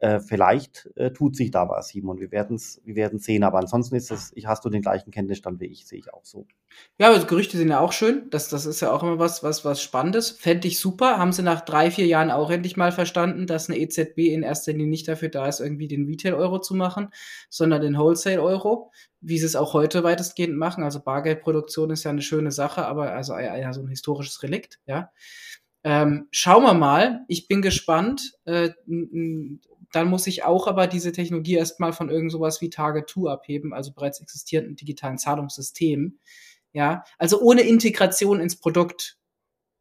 äh, 0.00 0.20
vielleicht 0.20 0.88
äh, 0.94 1.10
tut 1.10 1.34
sich 1.34 1.50
da 1.50 1.68
was, 1.68 1.88
Simon. 1.88 2.20
Wir 2.20 2.30
werden 2.30 2.54
es 2.54 2.80
wir 2.84 2.94
werden 2.94 3.18
sehen. 3.18 3.42
Aber 3.42 3.58
ansonsten 3.58 3.96
ist 3.96 4.12
es, 4.12 4.30
ich 4.36 4.46
hast 4.46 4.64
du 4.64 4.70
den 4.70 4.82
gleichen 4.82 5.10
Kenntnisstand 5.10 5.60
wie 5.60 5.66
ich, 5.66 5.86
sehe 5.86 5.98
ich 5.98 6.14
auch 6.14 6.24
so. 6.24 6.46
Ja, 6.98 7.08
aber 7.10 7.24
Gerüchte 7.24 7.56
sind 7.56 7.68
ja 7.68 7.80
auch 7.80 7.92
schön. 7.92 8.30
Das, 8.30 8.48
das 8.48 8.64
ist 8.64 8.80
ja 8.80 8.92
auch 8.92 9.02
immer 9.02 9.18
was, 9.18 9.42
was, 9.42 9.64
was 9.64 9.82
Spannendes. 9.82 10.30
Fände 10.30 10.68
ich 10.68 10.78
super. 10.78 11.18
Haben 11.18 11.32
sie 11.32 11.42
nach 11.42 11.62
drei, 11.62 11.90
vier 11.90 12.06
Jahren 12.06 12.30
auch 12.30 12.50
endlich 12.50 12.76
mal 12.76 12.92
verstanden, 12.92 13.48
dass 13.48 13.68
eine 13.68 13.78
EZB 13.78 14.18
in 14.18 14.44
erster 14.44 14.70
Linie 14.70 14.86
nicht 14.86 15.08
dafür 15.08 15.30
da 15.30 15.48
ist, 15.48 15.58
irgendwie 15.58 15.88
den 15.88 16.06
Retail-Euro 16.06 16.60
zu 16.60 16.74
machen, 16.76 17.08
sondern 17.48 17.82
den 17.82 17.98
Wholesale-Euro, 17.98 18.92
wie 19.20 19.38
sie 19.38 19.46
es 19.46 19.56
auch 19.56 19.72
heute 19.72 20.04
weitestgehend 20.04 20.56
machen. 20.56 20.84
Also 20.84 21.00
Bargeldproduktion 21.00 21.90
ist 21.90 22.04
ja 22.04 22.12
eine 22.12 22.22
schöne 22.22 22.52
Sache, 22.52 22.86
aber 22.86 23.14
also 23.14 23.36
ja, 23.36 23.72
so 23.72 23.80
ein 23.80 23.88
historisches 23.88 24.44
Relikt, 24.44 24.78
ja. 24.86 25.10
Ähm, 25.88 26.28
schauen 26.32 26.64
wir 26.64 26.74
mal. 26.74 27.24
Ich 27.28 27.48
bin 27.48 27.62
gespannt. 27.62 28.34
Äh, 28.44 28.72
dann 28.86 30.08
muss 30.08 30.26
ich 30.26 30.44
auch 30.44 30.66
aber 30.66 30.86
diese 30.86 31.12
Technologie 31.12 31.54
erstmal 31.54 31.94
von 31.94 32.10
irgend 32.10 32.30
sowas 32.30 32.60
wie 32.60 32.68
Target 32.68 33.08
2 33.08 33.30
abheben, 33.30 33.72
also 33.72 33.94
bereits 33.94 34.20
existierenden 34.20 34.76
digitalen 34.76 35.16
Zahlungssystemen. 35.16 36.20
Ja, 36.74 37.04
also 37.16 37.40
ohne 37.40 37.62
Integration 37.62 38.38
ins 38.38 38.56
Produkt, 38.60 39.16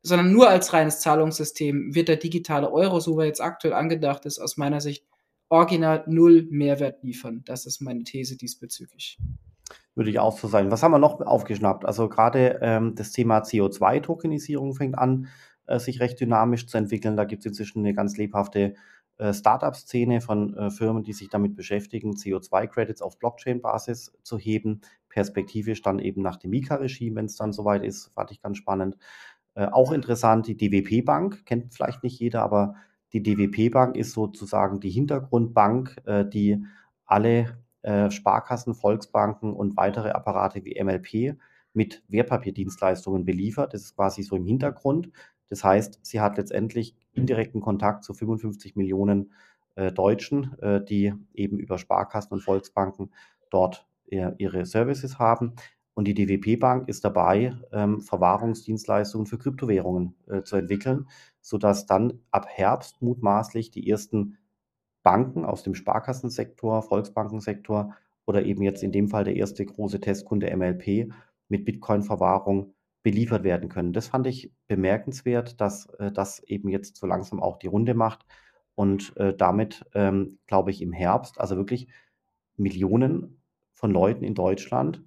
sondern 0.02 0.32
nur 0.32 0.48
als 0.48 0.72
reines 0.72 1.02
Zahlungssystem 1.02 1.94
wird 1.94 2.08
der 2.08 2.16
digitale 2.16 2.72
Euro, 2.72 3.02
so 3.02 3.18
wie 3.18 3.24
er 3.24 3.26
jetzt 3.26 3.42
aktuell 3.42 3.74
angedacht 3.74 4.26
ist, 4.26 4.40
aus 4.40 4.56
meiner 4.56 4.80
Sicht 4.80 5.06
original 5.50 6.06
null 6.08 6.48
Mehrwert 6.50 7.04
liefern. 7.04 7.42
Das 7.44 7.66
ist 7.66 7.82
meine 7.82 8.06
These 8.06 8.38
diesbezüglich. 8.38 9.18
Würde 9.94 10.10
ich 10.10 10.20
auch 10.20 10.40
so 10.40 10.48
sein. 10.48 10.72
Was 10.72 10.84
haben 10.84 10.92
wir 10.92 11.00
noch 11.00 11.20
aufgeschnappt? 11.20 11.84
Also 11.84 12.08
gerade 12.08 12.60
ähm, 12.62 12.96
das 12.96 13.12
Thema 13.12 13.40
CO2-Tokenisierung 13.40 14.74
fängt 14.74 14.98
an, 14.98 15.28
sich 15.68 16.00
recht 16.00 16.20
dynamisch 16.20 16.68
zu 16.68 16.78
entwickeln. 16.78 17.18
Da 17.18 17.26
gibt 17.26 17.42
es 17.42 17.48
inzwischen 17.48 17.80
eine 17.80 17.94
ganz 17.94 18.18
lebhafte 18.18 18.76
äh, 19.18 19.34
Startup-Szene 19.34 20.22
von 20.22 20.56
äh, 20.56 20.70
Firmen, 20.70 21.04
die 21.04 21.14
sich 21.14 21.30
damit 21.30 21.56
beschäftigen, 21.56 22.14
CO2-Credits 22.14 23.02
auf 23.02 23.18
Blockchain-Basis 23.18 24.14
zu 24.24 24.38
heben. 24.38 24.82
Perspektivisch 25.10 25.82
dann 25.82 26.00
eben 26.00 26.22
nach 26.22 26.38
dem 26.38 26.52
Mika-Regime, 26.52 27.16
wenn 27.16 27.26
es 27.26 27.36
dann 27.36 27.52
soweit 27.52 27.84
ist, 27.84 28.12
fand 28.14 28.32
ich 28.32 28.42
ganz 28.42 28.58
spannend. 28.58 28.98
Äh, 29.56 29.66
auch 29.66 29.92
interessant, 29.92 30.48
die 30.48 30.56
DWP-Bank, 30.56 31.46
kennt 31.46 31.74
vielleicht 31.74 32.04
nicht 32.04 32.20
jeder, 32.20 32.44
aber 32.44 32.76
die 33.14 33.24
DWP-Bank 33.24 33.96
ist 33.96 34.12
sozusagen 34.12 34.80
die 34.80 34.92
Hintergrundbank, 34.92 35.98
äh, 36.06 36.24
die 36.26 36.64
alle 37.06 37.58
äh, 37.82 38.12
Sparkassen, 38.12 38.76
Volksbanken 38.76 39.54
und 39.54 39.78
weitere 39.78 40.10
Apparate 40.12 40.64
wie 40.64 40.82
MLP 40.82 41.40
mit 41.74 42.04
Wertpapierdienstleistungen 42.08 43.26
beliefert. 43.26 43.74
Das 43.74 43.82
ist 43.82 43.96
quasi 43.96 44.24
so 44.24 44.36
im 44.36 44.46
Hintergrund. 44.46 45.10
Das 45.50 45.64
heißt, 45.64 46.00
sie 46.04 46.20
hat 46.20 46.38
letztendlich 46.38 46.96
indirekten 47.14 47.62
Kontakt 47.62 48.04
zu 48.04 48.14
55 48.14 48.76
Millionen 48.76 49.34
äh, 49.76 49.92
Deutschen, 49.92 50.58
äh, 50.60 50.84
die 50.84 51.14
eben 51.34 51.60
über 51.60 51.78
Sparkassen 51.78 52.34
und 52.34 52.42
Volksbanken 52.42 53.12
dort 53.50 53.88
äh, 54.08 54.32
ihre 54.38 54.66
Services 54.66 55.20
haben. 55.20 55.54
Und 55.94 56.06
die 56.06 56.14
DWP 56.14 56.60
Bank 56.60 56.90
ist 56.90 57.04
dabei, 57.06 57.56
ähm, 57.72 58.02
Verwahrungsdienstleistungen 58.02 59.26
für 59.26 59.40
Kryptowährungen 59.40 60.16
äh, 60.28 60.44
zu 60.44 60.56
entwickeln, 60.56 61.08
sodass 61.42 61.88
dann 61.88 62.20
ab 62.30 62.46
Herbst 62.48 63.02
mutmaßlich 63.02 63.72
die 63.72 63.90
ersten 63.90 64.38
Banken 65.02 65.46
aus 65.46 65.64
dem 65.64 65.74
Sparkassensektor, 65.74 66.84
Volksbankensektor 66.84 67.96
oder 68.28 68.44
eben 68.44 68.62
jetzt 68.62 68.84
in 68.84 68.92
dem 68.92 69.08
Fall 69.08 69.24
der 69.24 69.38
erste 69.38 69.66
große 69.66 70.00
Testkunde 70.00 70.56
MLP 70.56 71.12
mit 71.48 71.66
Bitcoin-Verwahrung 71.66 72.76
beliefert 73.08 73.46
werden 73.46 73.70
können. 73.70 73.94
Das 73.94 74.10
fand 74.10 74.28
ich 74.28 74.52
bemerkenswert, 74.68 75.62
dass 75.62 75.86
äh, 75.98 76.12
das 76.12 76.44
eben 76.44 76.68
jetzt 76.68 76.98
so 76.98 77.08
langsam 77.08 77.42
auch 77.42 77.58
die 77.58 77.68
Runde 77.68 77.94
macht 77.94 78.26
und 78.76 79.16
äh, 79.16 79.34
damit, 79.34 79.86
ähm, 79.94 80.40
glaube 80.46 80.72
ich, 80.72 80.82
im 80.82 80.92
Herbst, 80.92 81.40
also 81.40 81.56
wirklich 81.56 81.88
Millionen 82.58 83.42
von 83.76 83.92
Leuten 83.92 84.26
in 84.26 84.36
Deutschland 84.36 85.06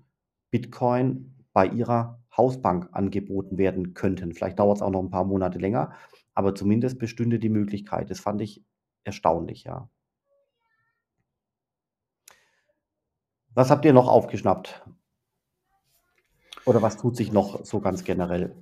Bitcoin 0.50 1.44
bei 1.52 1.66
ihrer 1.66 2.24
Hausbank 2.34 2.88
angeboten 2.92 3.58
werden 3.58 3.92
könnten. 3.92 4.32
Vielleicht 4.32 4.58
dauert 4.58 4.78
es 4.78 4.82
auch 4.82 4.88
noch 4.88 5.02
ein 5.02 5.10
paar 5.10 5.26
Monate 5.26 5.58
länger, 5.58 5.92
aber 6.32 6.54
zumindest 6.54 6.98
bestünde 6.98 7.38
die 7.38 7.50
Möglichkeit. 7.50 8.08
Das 8.08 8.20
fand 8.20 8.40
ich 8.40 8.64
erstaunlich, 9.04 9.64
ja. 9.64 9.90
Was 13.50 13.70
habt 13.70 13.84
ihr 13.84 13.92
noch 13.92 14.08
aufgeschnappt? 14.08 14.86
Oder 16.64 16.82
was 16.82 16.96
tut 16.96 17.16
sich 17.16 17.32
noch 17.32 17.64
so 17.64 17.80
ganz 17.80 18.04
generell? 18.04 18.54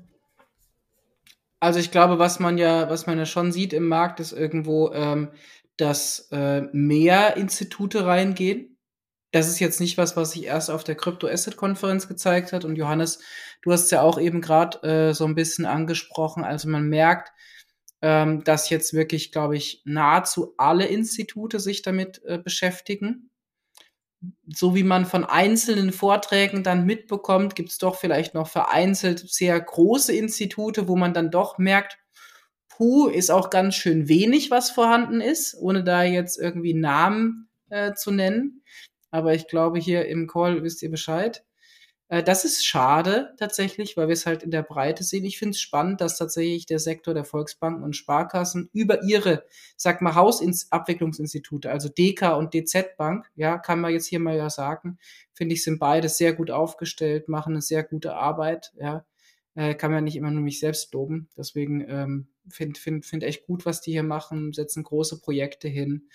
Also 1.60 1.80
ich 1.80 1.90
glaube, 1.90 2.18
was 2.18 2.38
man 2.38 2.56
ja, 2.56 2.88
was 2.88 3.06
man 3.06 3.18
ja 3.18 3.26
schon 3.26 3.52
sieht 3.52 3.72
im 3.72 3.88
Markt, 3.88 4.20
ist 4.20 4.32
irgendwo, 4.32 4.92
ähm, 4.92 5.30
dass 5.76 6.28
äh, 6.30 6.62
mehr 6.72 7.36
Institute 7.36 8.04
reingehen. 8.04 8.76
Das 9.32 9.48
ist 9.48 9.58
jetzt 9.58 9.80
nicht 9.80 9.98
was, 9.98 10.16
was 10.16 10.32
sich 10.32 10.44
erst 10.44 10.70
auf 10.70 10.84
der 10.84 10.94
Crypto-Asset-Konferenz 10.94 12.08
gezeigt 12.08 12.52
hat. 12.52 12.64
Und 12.64 12.76
Johannes, 12.76 13.20
du 13.62 13.72
hast 13.72 13.90
ja 13.90 14.02
auch 14.02 14.18
eben 14.18 14.40
gerade 14.40 14.82
äh, 14.82 15.14
so 15.14 15.24
ein 15.24 15.34
bisschen 15.34 15.66
angesprochen. 15.66 16.44
Also 16.44 16.68
man 16.68 16.88
merkt, 16.88 17.32
ähm, 18.00 18.44
dass 18.44 18.70
jetzt 18.70 18.94
wirklich, 18.94 19.32
glaube 19.32 19.56
ich, 19.56 19.82
nahezu 19.84 20.54
alle 20.56 20.86
Institute 20.86 21.60
sich 21.60 21.82
damit 21.82 22.22
äh, 22.24 22.38
beschäftigen 22.38 23.27
so 24.48 24.75
wie 24.75 24.82
man 24.82 25.06
von 25.06 25.25
einzelnen 25.25 25.92
Vorträgen 25.92 26.62
dann 26.62 26.84
mitbekommt, 26.87 27.54
gibt 27.54 27.70
es 27.70 27.78
doch 27.78 27.96
vielleicht 27.96 28.34
noch 28.34 28.48
vereinzelt 28.48 29.20
sehr 29.20 29.60
große 29.60 30.12
Institute, 30.12 30.88
wo 30.88 30.96
man 30.96 31.14
dann 31.14 31.30
doch 31.30 31.58
merkt, 31.58 31.98
puh, 32.68 33.08
ist 33.08 33.30
auch 33.30 33.50
ganz 33.50 33.75
schön 33.75 34.08
wenig, 34.08 34.50
was 34.50 34.70
vorhanden 34.70 35.20
ist, 35.20 35.56
ohne 35.60 35.84
da 35.84 36.02
jetzt 36.02 36.38
irgendwie 36.38 36.75
Namen 36.75 37.48
äh, 37.70 37.94
zu 37.94 38.10
nennen. 38.10 38.62
Aber 39.10 39.34
ich 39.34 39.48
glaube, 39.48 39.78
hier 39.78 40.06
im 40.06 40.26
Call 40.26 40.62
wisst 40.62 40.82
ihr 40.82 40.90
Bescheid. 40.90 41.44
Äh, 42.08 42.22
das 42.22 42.44
ist 42.44 42.64
schade 42.64 43.34
tatsächlich, 43.38 43.96
weil 43.96 44.08
wir 44.08 44.14
es 44.14 44.26
halt 44.26 44.42
in 44.42 44.50
der 44.50 44.62
Breite 44.62 45.04
sehen. 45.04 45.24
Ich 45.24 45.38
finde 45.38 45.52
es 45.52 45.60
spannend, 45.60 46.00
dass 46.00 46.18
tatsächlich 46.18 46.66
der 46.66 46.78
Sektor 46.78 47.14
der 47.14 47.24
Volksbanken 47.24 47.82
und 47.82 47.96
Sparkassen 47.96 48.70
über 48.72 49.02
ihre, 49.04 49.44
sag 49.76 50.02
mal, 50.02 50.14
Hausabwicklungsinstitute, 50.14 51.70
also 51.70 51.88
DK 51.88 52.36
und 52.36 52.54
DZ 52.54 52.96
Bank, 52.96 53.30
ja, 53.36 53.58
kann 53.58 53.80
man 53.80 53.92
jetzt 53.92 54.06
hier 54.06 54.20
mal 54.20 54.36
ja 54.36 54.50
sagen, 54.50 54.98
finde 55.32 55.54
ich, 55.54 55.62
sind 55.64 55.78
beide 55.78 56.08
sehr 56.08 56.32
gut 56.34 56.50
aufgestellt, 56.50 57.28
machen 57.28 57.54
eine 57.54 57.62
sehr 57.62 57.84
gute 57.84 58.14
Arbeit, 58.14 58.72
ja. 58.78 59.04
Äh, 59.54 59.74
kann 59.74 59.90
man 59.90 60.04
nicht 60.04 60.16
immer 60.16 60.30
nur 60.30 60.42
mich 60.42 60.60
selbst 60.60 60.92
loben. 60.94 61.28
Deswegen 61.36 61.80
ähm, 61.88 62.28
finde 62.48 62.78
find, 62.78 63.04
find 63.04 63.24
echt 63.24 63.44
gut, 63.46 63.66
was 63.66 63.80
die 63.80 63.90
hier 63.92 64.04
machen, 64.04 64.52
setzen 64.52 64.84
große 64.84 65.20
Projekte 65.20 65.66
hin. 65.68 66.08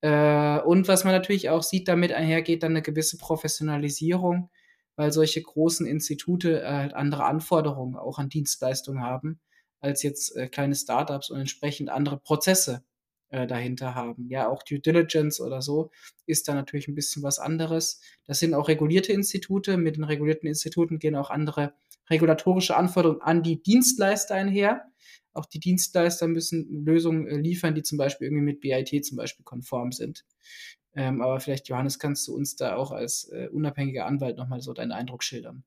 Äh, 0.00 0.60
und 0.60 0.88
was 0.88 1.04
man 1.04 1.12
natürlich 1.12 1.50
auch 1.50 1.62
sieht, 1.62 1.88
damit 1.88 2.12
einhergeht 2.12 2.62
dann 2.62 2.72
eine 2.72 2.82
gewisse 2.82 3.18
Professionalisierung 3.18 4.50
weil 4.98 5.12
solche 5.12 5.40
großen 5.40 5.86
Institute 5.86 6.60
äh, 6.60 6.66
halt 6.66 6.92
andere 6.92 7.24
Anforderungen 7.24 7.94
auch 7.94 8.18
an 8.18 8.28
Dienstleistungen 8.28 9.00
haben, 9.00 9.38
als 9.78 10.02
jetzt 10.02 10.34
äh, 10.36 10.48
kleine 10.48 10.74
Startups 10.74 11.30
und 11.30 11.38
entsprechend 11.38 11.88
andere 11.88 12.18
Prozesse 12.18 12.82
äh, 13.28 13.46
dahinter 13.46 13.94
haben. 13.94 14.26
Ja, 14.28 14.48
auch 14.48 14.64
Due 14.64 14.80
Diligence 14.80 15.40
oder 15.40 15.62
so 15.62 15.92
ist 16.26 16.48
da 16.48 16.54
natürlich 16.54 16.88
ein 16.88 16.96
bisschen 16.96 17.22
was 17.22 17.38
anderes. 17.38 18.00
Das 18.26 18.40
sind 18.40 18.54
auch 18.54 18.66
regulierte 18.66 19.12
Institute. 19.12 19.76
Mit 19.76 19.94
den 19.94 20.02
regulierten 20.02 20.48
Instituten 20.48 20.98
gehen 20.98 21.14
auch 21.14 21.30
andere 21.30 21.74
regulatorische 22.10 22.76
Anforderungen 22.76 23.22
an 23.22 23.44
die 23.44 23.62
Dienstleister 23.62 24.34
einher. 24.34 24.84
Auch 25.32 25.46
die 25.46 25.60
Dienstleister 25.60 26.26
müssen 26.26 26.84
Lösungen 26.84 27.28
äh, 27.28 27.36
liefern, 27.36 27.76
die 27.76 27.84
zum 27.84 27.98
Beispiel 27.98 28.26
irgendwie 28.26 28.46
mit 28.46 28.60
BIT 28.60 29.06
zum 29.06 29.16
Beispiel 29.16 29.44
konform 29.44 29.92
sind. 29.92 30.24
Ähm, 30.98 31.22
aber 31.22 31.38
vielleicht, 31.38 31.68
Johannes, 31.68 32.00
kannst 32.00 32.26
du 32.26 32.34
uns 32.34 32.56
da 32.56 32.74
auch 32.74 32.90
als 32.90 33.30
äh, 33.30 33.48
unabhängiger 33.52 34.04
Anwalt 34.04 34.36
nochmal 34.36 34.60
so 34.60 34.72
deinen 34.72 34.90
Eindruck 34.90 35.22
schildern. 35.22 35.62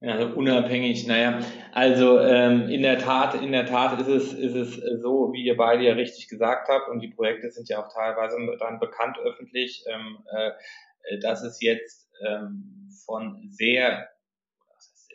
Ja, 0.00 0.24
unabhängig, 0.26 1.06
naja, 1.06 1.40
also 1.72 2.18
ähm, 2.18 2.68
in 2.68 2.82
der 2.82 2.98
Tat, 2.98 3.40
in 3.40 3.52
der 3.52 3.66
Tat 3.66 4.00
ist 4.00 4.08
es, 4.08 4.32
ist 4.32 4.54
es 4.56 5.00
so, 5.00 5.32
wie 5.32 5.44
ihr 5.44 5.56
beide 5.56 5.84
ja 5.84 5.92
richtig 5.92 6.26
gesagt 6.28 6.68
habt, 6.68 6.88
und 6.88 7.00
die 7.00 7.08
Projekte 7.08 7.50
sind 7.50 7.68
ja 7.68 7.84
auch 7.84 7.92
teilweise 7.92 8.36
dann 8.58 8.80
bekannt 8.80 9.18
öffentlich. 9.18 9.84
Ähm, 9.88 10.24
äh, 10.34 10.52
dass 11.20 11.42
es 11.42 11.60
jetzt 11.60 12.08
ähm, 12.24 12.88
von 13.04 13.48
sehr 13.50 14.08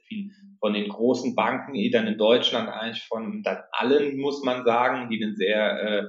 viel, 0.07 0.31
von 0.59 0.73
den 0.73 0.89
großen 0.89 1.35
Banken, 1.35 1.73
die 1.73 1.91
dann 1.91 2.07
in 2.07 2.17
Deutschland 2.17 2.69
eigentlich 2.69 3.03
von 3.03 3.43
dann 3.43 3.59
allen, 3.71 4.17
muss 4.17 4.43
man 4.43 4.65
sagen, 4.65 5.09
die 5.09 5.23
einen 5.23 5.35
sehr 5.35 5.81
äh, 5.81 6.03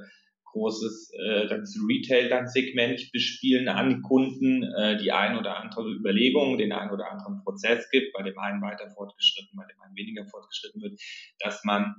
großes 0.51 1.11
äh, 1.13 1.47
Retail-Segment 1.87 3.11
bespielen 3.11 3.67
an 3.67 4.01
Kunden, 4.01 4.63
äh, 4.63 4.97
die 4.97 5.11
ein 5.11 5.37
oder 5.37 5.57
andere 5.57 5.87
Überlegung, 5.89 6.57
den 6.57 6.71
ein 6.71 6.91
oder 6.91 7.11
anderen 7.11 7.43
Prozess 7.43 7.89
gibt, 7.91 8.13
bei 8.13 8.23
dem 8.23 8.37
einen 8.39 8.61
weiter 8.61 8.89
fortgeschritten, 8.89 9.55
bei 9.55 9.65
dem 9.71 9.81
einen 9.81 9.95
weniger 9.95 10.25
fortgeschritten 10.25 10.81
wird, 10.81 10.99
dass 11.39 11.63
man 11.63 11.95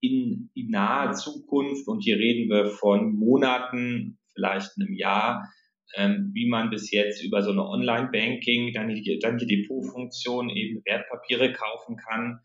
in, 0.00 0.50
in 0.54 0.70
naher 0.70 1.12
Zukunft, 1.12 1.88
und 1.88 2.00
hier 2.00 2.16
reden 2.16 2.50
wir 2.50 2.66
von 2.66 3.14
Monaten, 3.14 4.18
vielleicht 4.34 4.72
einem 4.78 4.92
Jahr, 4.92 5.48
ähm, 5.94 6.30
wie 6.34 6.48
man 6.48 6.70
bis 6.70 6.90
jetzt 6.90 7.22
über 7.22 7.42
so 7.42 7.50
eine 7.50 7.64
Online-Banking, 7.64 8.72
dann 8.72 8.88
die, 8.88 9.18
dann 9.20 9.38
die 9.38 9.46
Depotfunktion 9.46 10.50
eben 10.50 10.82
Wertpapiere 10.84 11.52
kaufen 11.52 11.96
kann, 11.96 12.40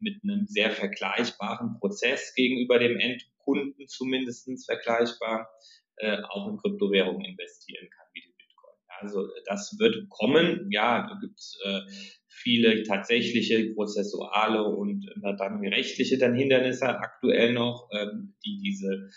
mit 0.00 0.22
einem 0.22 0.46
sehr 0.46 0.70
vergleichbaren 0.70 1.78
Prozess 1.78 2.34
gegenüber 2.34 2.78
dem 2.78 2.98
Endkunden 2.98 3.86
zumindestens 3.88 4.66
vergleichbar, 4.66 5.48
äh, 5.96 6.18
auch 6.28 6.48
in 6.48 6.58
Kryptowährungen 6.58 7.24
investieren 7.24 7.88
kann, 7.90 8.06
wie 8.12 8.20
den 8.20 8.34
Bitcoin. 8.36 8.74
Also 9.00 9.28
das 9.46 9.76
wird 9.78 10.08
kommen. 10.10 10.68
Ja, 10.70 11.06
da 11.08 11.18
gibt 11.20 11.38
es 11.38 11.58
äh, 11.64 11.80
viele 12.28 12.82
tatsächliche, 12.82 13.72
prozessuale 13.74 14.64
und 14.64 15.06
äh, 15.06 15.36
dann 15.36 15.64
rechtliche 15.66 16.18
dann 16.18 16.34
Hindernisse 16.34 16.88
aktuell 16.88 17.52
noch, 17.52 17.88
ähm, 17.92 18.34
die 18.44 18.60
diese 18.60 19.08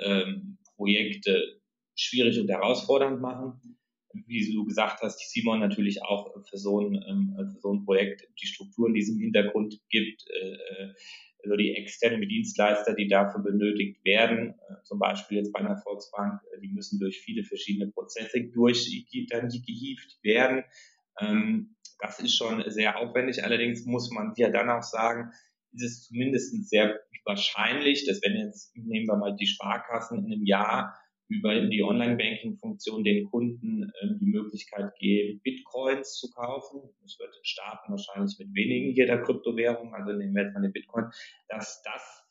ähm, 0.00 0.58
Projekte 0.76 1.61
schwierig 1.94 2.40
und 2.40 2.48
herausfordernd 2.48 3.20
machen 3.20 3.78
wie 4.26 4.52
du 4.52 4.66
gesagt 4.66 5.00
hast, 5.00 5.20
Simon 5.30 5.60
natürlich 5.60 6.02
auch 6.02 6.34
für 6.46 6.58
so 6.58 6.80
ein, 6.80 7.02
ähm, 7.08 7.34
für 7.54 7.60
so 7.60 7.72
ein 7.72 7.84
Projekt 7.84 8.28
die 8.42 8.46
Strukturen, 8.46 8.92
die 8.92 9.00
es 9.00 9.08
im 9.08 9.18
Hintergrund 9.18 9.80
gibt, 9.88 10.24
also 11.44 11.56
die 11.56 11.74
externen 11.74 12.26
Dienstleister, 12.28 12.94
die 12.94 13.08
dafür 13.08 13.42
benötigt 13.42 14.04
werden, 14.04 14.54
äh, 14.68 14.82
zum 14.84 14.98
Beispiel 14.98 15.38
jetzt 15.38 15.52
bei 15.52 15.60
einer 15.60 15.76
Volksbank, 15.76 16.40
die 16.62 16.68
müssen 16.68 16.98
durch 17.00 17.20
viele 17.20 17.42
verschiedene 17.42 17.90
Prozesse 17.90 18.44
durch 18.52 18.88
dann 19.30 19.48
gehievt 19.48 20.18
werden. 20.22 20.64
Ähm, 21.20 21.76
das 22.00 22.20
ist 22.20 22.36
schon 22.36 22.62
sehr 22.70 22.98
aufwendig. 22.98 23.44
Allerdings 23.44 23.84
muss 23.84 24.10
man 24.10 24.32
ja 24.36 24.50
dann 24.50 24.70
auch 24.70 24.82
sagen, 24.82 25.32
ist 25.72 25.84
es 25.84 26.02
zumindest 26.08 26.68
sehr 26.68 27.00
wahrscheinlich, 27.24 28.06
dass 28.06 28.20
wenn 28.22 28.36
jetzt, 28.36 28.76
nehmen 28.76 29.06
wir 29.06 29.16
mal 29.16 29.36
die 29.36 29.46
Sparkassen 29.46 30.18
in 30.18 30.32
einem 30.32 30.44
Jahr 30.44 30.96
über 31.32 31.60
die 31.66 31.82
Online-Banking-Funktion 31.82 33.04
den 33.04 33.24
Kunden 33.30 33.84
äh, 33.84 34.08
die 34.20 34.26
Möglichkeit 34.26 34.94
geben, 34.98 35.40
Bitcoins 35.42 36.14
zu 36.18 36.30
kaufen. 36.30 36.82
Es 37.04 37.18
wird 37.18 37.34
starten 37.42 37.92
wahrscheinlich 37.92 38.38
mit 38.38 38.54
wenigen 38.54 38.92
jeder 38.92 39.18
Kryptowährung, 39.18 39.94
also 39.94 40.12
nehmen 40.12 40.34
wir 40.34 40.44
jetzt 40.44 40.54
mal 40.54 40.62
den 40.62 40.72
Bitcoin, 40.72 41.06
dass 41.48 41.82
das 41.82 42.21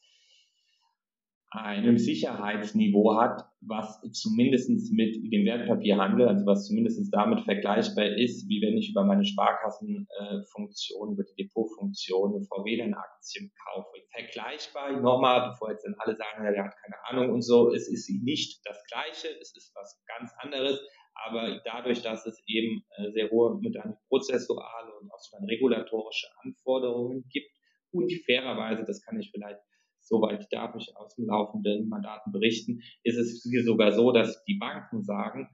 einem 1.51 1.97
Sicherheitsniveau 1.97 3.19
hat, 3.19 3.45
was 3.59 3.99
zumindest 4.13 4.69
mit 4.93 5.15
dem 5.33 5.45
Wertpapierhandel, 5.45 6.29
also 6.29 6.45
was 6.45 6.67
zumindest 6.67 7.13
damit 7.13 7.41
vergleichbar 7.41 8.05
ist, 8.05 8.47
wie 8.47 8.61
wenn 8.61 8.77
ich 8.77 8.91
über 8.91 9.03
meine 9.03 9.25
Sparkassenfunktion, 9.25 11.11
über 11.11 11.23
die 11.23 11.43
Depotfunktion 11.43 12.35
eine 12.35 12.45
VW 12.45 12.77
dann 12.77 12.93
Aktien 12.93 13.51
kaufe. 13.65 13.89
Vergleichbar, 14.11 15.01
nochmal, 15.01 15.49
bevor 15.49 15.71
jetzt 15.71 15.85
dann 15.85 15.95
alle 15.99 16.15
sagen, 16.15 16.43
der 16.43 16.63
hat 16.63 16.75
keine 16.81 16.95
Ahnung 17.09 17.33
und 17.33 17.41
so, 17.41 17.73
es 17.73 17.89
ist 17.91 18.09
nicht 18.23 18.61
das 18.65 18.81
Gleiche, 18.89 19.27
es 19.41 19.53
ist 19.53 19.73
was 19.75 20.01
ganz 20.07 20.31
anderes, 20.37 20.79
aber 21.13 21.59
dadurch, 21.65 22.01
dass 22.01 22.25
es 22.25 22.41
eben 22.47 22.81
äh, 22.95 23.11
sehr 23.11 23.29
hohe 23.29 23.59
mit 23.59 23.75
einem 23.75 23.95
prozessuale 24.07 24.93
und 25.01 25.11
auch 25.11 25.19
so 25.19 25.37
dann 25.37 25.49
regulatorische 25.49 26.27
Anforderungen 26.43 27.25
gibt 27.29 27.51
und 27.91 28.09
fairerweise, 28.25 28.85
das 28.85 29.01
kann 29.03 29.19
ich 29.19 29.31
vielleicht 29.31 29.59
soweit 30.01 30.47
darf 30.51 30.75
ich 30.75 30.95
aus 30.95 31.15
dem 31.15 31.25
laufenden 31.25 31.87
Mandaten 31.87 32.31
berichten, 32.31 32.81
ist 33.03 33.17
es 33.17 33.43
hier 33.43 33.63
sogar 33.63 33.93
so, 33.93 34.11
dass 34.11 34.43
die 34.45 34.57
Banken 34.57 35.03
sagen, 35.03 35.49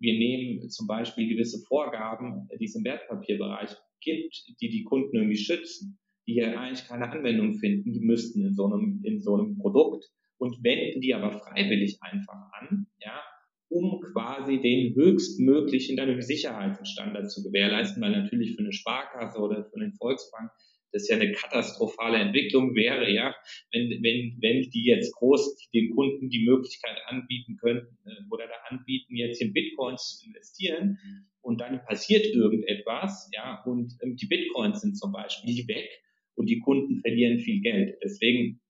wir 0.00 0.18
nehmen 0.18 0.68
zum 0.68 0.86
Beispiel 0.86 1.28
gewisse 1.28 1.64
Vorgaben, 1.66 2.48
die 2.60 2.64
es 2.64 2.74
im 2.74 2.84
Wertpapierbereich 2.84 3.70
gibt, 4.00 4.44
die 4.60 4.68
die 4.68 4.84
Kunden 4.84 5.16
irgendwie 5.16 5.36
schützen, 5.36 5.98
die 6.26 6.34
ja 6.34 6.58
eigentlich 6.58 6.86
keine 6.86 7.10
Anwendung 7.10 7.54
finden, 7.54 7.92
die 7.92 8.04
müssten 8.04 8.44
in 8.44 8.54
so 8.54 8.66
einem, 8.66 9.00
in 9.04 9.20
so 9.20 9.34
einem 9.34 9.56
Produkt 9.56 10.04
und 10.38 10.62
wenden 10.62 11.00
die 11.00 11.14
aber 11.14 11.30
freiwillig 11.30 11.98
einfach 12.00 12.50
an, 12.60 12.86
ja, 12.98 13.22
um 13.68 14.00
quasi 14.12 14.60
den 14.60 14.94
höchstmöglichen 14.94 15.96
dann 15.96 16.20
Sicherheitsstandard 16.20 17.30
zu 17.30 17.42
gewährleisten, 17.42 18.02
weil 18.02 18.12
natürlich 18.12 18.54
für 18.54 18.62
eine 18.62 18.72
Sparkasse 18.72 19.38
oder 19.38 19.64
für 19.64 19.76
eine 19.76 19.92
Volksbank 19.92 20.50
das 20.94 21.08
ja 21.08 21.16
eine 21.16 21.32
katastrophale 21.32 22.18
Entwicklung 22.18 22.74
wäre, 22.74 23.10
ja, 23.10 23.34
wenn, 23.72 23.90
wenn, 24.02 24.38
wenn 24.40 24.62
die 24.70 24.86
jetzt 24.86 25.12
groß 25.16 25.68
den 25.74 25.90
Kunden 25.90 26.30
die 26.30 26.44
Möglichkeit 26.44 26.96
anbieten 27.06 27.56
könnten 27.56 27.98
äh, 28.06 28.14
oder 28.30 28.46
da 28.46 28.54
anbieten, 28.68 29.16
jetzt 29.16 29.42
in 29.42 29.52
Bitcoins 29.52 30.18
zu 30.18 30.26
investieren 30.26 30.98
und 31.42 31.60
dann 31.60 31.84
passiert 31.84 32.26
irgendetwas, 32.26 33.28
ja, 33.34 33.62
und 33.66 33.92
ähm, 34.02 34.16
die 34.16 34.26
Bitcoins 34.26 34.80
sind 34.80 34.96
zum 34.96 35.12
Beispiel 35.12 35.66
weg 35.68 35.88
und 36.36 36.46
die 36.48 36.60
Kunden 36.60 37.00
verlieren 37.00 37.40
viel 37.40 37.60
Geld. 37.60 37.98
Deswegen, 38.02 38.60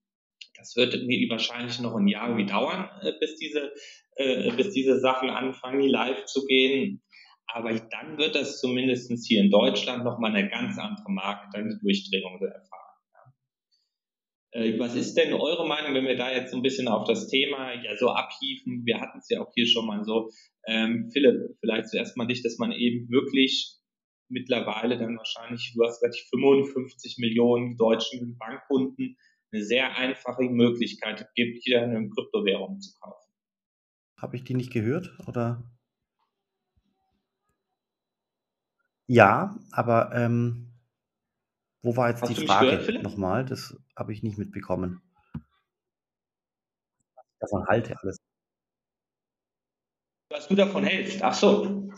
das 0.57 0.75
wird 0.75 1.05
mir 1.05 1.29
wahrscheinlich 1.29 1.79
noch 1.79 1.95
ein 1.95 2.07
Jahr 2.07 2.37
wie 2.37 2.45
dauern, 2.45 2.89
äh, 3.01 3.13
bis 3.19 3.37
diese, 3.37 3.71
äh, 4.15 4.51
bis 4.55 4.71
diese 4.71 4.99
Sachen 4.99 5.29
anfangen, 5.29 5.87
live 5.87 6.25
zu 6.25 6.45
gehen. 6.47 7.01
Aber 7.47 7.73
dann 7.73 8.17
wird 8.17 8.35
das 8.35 8.59
zumindest 8.59 9.11
hier 9.25 9.41
in 9.41 9.49
Deutschland 9.49 10.03
nochmal 10.03 10.35
eine 10.35 10.49
ganz 10.49 10.77
andere 10.77 11.11
Marke, 11.11 11.47
dann 11.53 11.69
die 11.69 11.79
Durchdringung 11.79 12.41
erfahren. 12.41 12.99
Ja. 14.53 14.61
Äh, 14.61 14.79
was 14.79 14.95
ist 14.95 15.15
denn 15.15 15.33
eure 15.33 15.67
Meinung, 15.67 15.93
wenn 15.93 16.05
wir 16.05 16.17
da 16.17 16.31
jetzt 16.31 16.51
so 16.51 16.57
ein 16.57 16.63
bisschen 16.63 16.87
auf 16.87 17.07
das 17.07 17.27
Thema 17.27 17.73
ja 17.73 17.95
so 17.95 18.09
abhieven? 18.09 18.85
Wir 18.85 18.99
hatten 18.99 19.19
es 19.19 19.29
ja 19.29 19.41
auch 19.41 19.51
hier 19.53 19.67
schon 19.67 19.85
mal 19.85 20.03
so. 20.03 20.29
Ähm, 20.67 21.09
Philipp, 21.13 21.57
vielleicht 21.59 21.89
zuerst 21.89 22.17
mal 22.17 22.27
dich, 22.27 22.41
dass 22.41 22.57
man 22.57 22.71
eben 22.71 23.09
wirklich 23.09 23.77
mittlerweile 24.29 24.97
dann 24.97 25.17
wahrscheinlich, 25.17 25.73
du 25.75 25.83
hast 25.83 26.01
gesagt, 26.01 26.17
55 26.29 27.17
Millionen 27.19 27.77
deutschen 27.77 28.37
Bankkunden 28.37 29.17
eine 29.51 29.63
sehr 29.63 29.95
einfache 29.95 30.43
Möglichkeit 30.43 31.29
gibt, 31.35 31.63
hier 31.63 31.83
eine 31.83 32.09
Kryptowährung 32.09 32.79
zu 32.79 32.97
kaufen. 32.99 33.31
Habe 34.19 34.37
ich 34.37 34.43
die 34.43 34.55
nicht 34.55 34.71
gehört? 34.71 35.11
Oder? 35.27 35.63
Ja, 39.07 39.55
aber, 39.71 40.11
ähm, 40.13 40.73
wo 41.83 41.95
war 41.95 42.09
jetzt 42.09 42.23
Hast 42.23 42.29
die 42.29 42.41
du 42.41 42.47
Frage 42.47 42.77
gehört, 42.77 43.03
nochmal? 43.03 43.45
Das 43.45 43.77
habe 43.95 44.11
ich 44.11 44.23
nicht 44.23 44.37
mitbekommen. 44.37 45.01
Davon 47.39 47.67
halte 47.67 47.95
alles. 48.01 48.17
Was 50.31 50.47
du 50.47 50.55
davon 50.55 50.83
hältst. 50.83 51.21
Ach 51.21 51.33
so. 51.33 51.91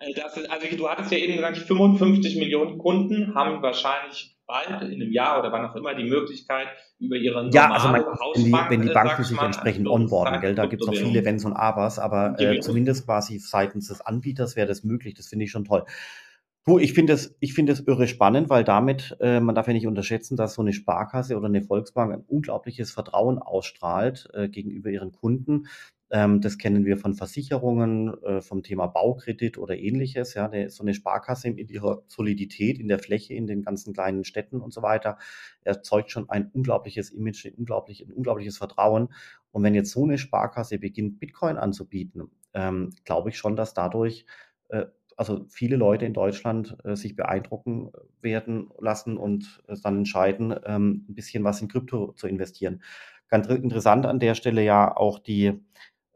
Äh, 0.00 0.14
das 0.14 0.36
ist, 0.36 0.50
also 0.50 0.76
du 0.76 0.88
hattest 0.88 1.10
ja 1.12 1.18
eben 1.18 1.34
gesagt, 1.34 1.58
55 1.58 2.36
Millionen 2.38 2.78
Kunden 2.78 3.34
haben 3.34 3.62
wahrscheinlich 3.62 4.38
bald 4.46 4.82
in 4.82 5.02
einem 5.02 5.12
Jahr 5.12 5.38
oder 5.38 5.52
wann 5.52 5.66
auch 5.66 5.76
immer 5.76 5.94
die 5.94 6.04
Möglichkeit 6.08 6.68
über 6.98 7.16
ihre 7.16 7.50
Ja, 7.50 7.70
also 7.70 7.88
man, 7.88 8.02
wenn 8.02 8.44
die, 8.44 8.52
wenn 8.52 8.80
die 8.80 8.88
äh, 8.88 8.94
Banken 8.94 9.22
sich 9.24 9.38
entsprechend 9.38 9.86
onboarden, 9.86 10.40
gell, 10.40 10.54
da 10.54 10.64
gibt 10.64 10.82
es 10.82 10.88
noch 10.88 10.94
viele 10.94 11.22
Wenns 11.24 11.44
und 11.44 11.52
Abers, 11.52 11.98
aber 11.98 12.40
äh, 12.40 12.58
zumindest 12.60 13.04
quasi 13.04 13.38
seitens 13.38 13.88
des 13.88 14.00
Anbieters 14.00 14.56
wäre 14.56 14.66
das 14.66 14.84
möglich, 14.84 15.14
das 15.14 15.28
finde 15.28 15.44
ich 15.44 15.50
schon 15.50 15.66
toll. 15.66 15.84
Du, 16.68 16.78
ich 16.78 16.92
finde 16.92 17.14
es 17.14 17.34
ich 17.40 17.54
finde 17.54 17.72
es 17.72 17.80
irre 17.80 18.06
spannend, 18.06 18.50
weil 18.50 18.62
damit 18.62 19.16
äh, 19.20 19.40
man 19.40 19.54
darf 19.54 19.68
ja 19.68 19.72
nicht 19.72 19.86
unterschätzen, 19.86 20.36
dass 20.36 20.52
so 20.52 20.60
eine 20.60 20.74
Sparkasse 20.74 21.38
oder 21.38 21.46
eine 21.46 21.62
Volksbank 21.62 22.12
ein 22.12 22.24
unglaubliches 22.26 22.90
Vertrauen 22.90 23.38
ausstrahlt 23.38 24.28
äh, 24.34 24.50
gegenüber 24.50 24.90
ihren 24.90 25.10
Kunden. 25.12 25.68
Ähm, 26.10 26.42
das 26.42 26.58
kennen 26.58 26.84
wir 26.84 26.98
von 26.98 27.14
Versicherungen, 27.14 28.22
äh, 28.22 28.42
vom 28.42 28.62
Thema 28.62 28.86
Baukredit 28.86 29.56
oder 29.56 29.78
ähnliches. 29.78 30.34
Ja, 30.34 30.44
eine, 30.44 30.68
so 30.68 30.82
eine 30.82 30.92
Sparkasse 30.92 31.48
in 31.48 31.68
ihrer 31.70 32.02
Solidität 32.06 32.78
in 32.78 32.88
der 32.88 32.98
Fläche, 32.98 33.32
in 33.32 33.46
den 33.46 33.62
ganzen 33.62 33.94
kleinen 33.94 34.24
Städten 34.24 34.60
und 34.60 34.74
so 34.74 34.82
weiter, 34.82 35.16
erzeugt 35.62 36.10
schon 36.10 36.28
ein 36.28 36.50
unglaubliches 36.52 37.08
Image, 37.08 37.46
ein, 37.46 37.54
unglaublich, 37.54 38.04
ein 38.04 38.12
unglaubliches 38.12 38.58
Vertrauen. 38.58 39.08
Und 39.52 39.62
wenn 39.62 39.74
jetzt 39.74 39.92
so 39.92 40.04
eine 40.04 40.18
Sparkasse 40.18 40.78
beginnt, 40.78 41.18
Bitcoin 41.18 41.56
anzubieten, 41.56 42.30
ähm, 42.52 42.90
glaube 43.06 43.30
ich 43.30 43.38
schon, 43.38 43.56
dass 43.56 43.72
dadurch 43.72 44.26
äh, 44.68 44.84
also 45.18 45.44
viele 45.48 45.76
Leute 45.76 46.06
in 46.06 46.14
Deutschland 46.14 46.76
äh, 46.84 46.94
sich 46.94 47.16
beeindrucken 47.16 47.90
werden 48.22 48.70
lassen 48.78 49.16
und 49.16 49.60
äh, 49.66 49.74
dann 49.82 49.98
entscheiden, 49.98 50.54
ähm, 50.64 51.06
ein 51.08 51.14
bisschen 51.14 51.42
was 51.42 51.60
in 51.60 51.66
Krypto 51.66 52.12
zu 52.12 52.28
investieren. 52.28 52.82
Ganz 53.28 53.48
interessant 53.48 54.06
an 54.06 54.20
der 54.20 54.34
Stelle 54.36 54.62
ja 54.62 54.96
auch 54.96 55.18
die 55.18 55.60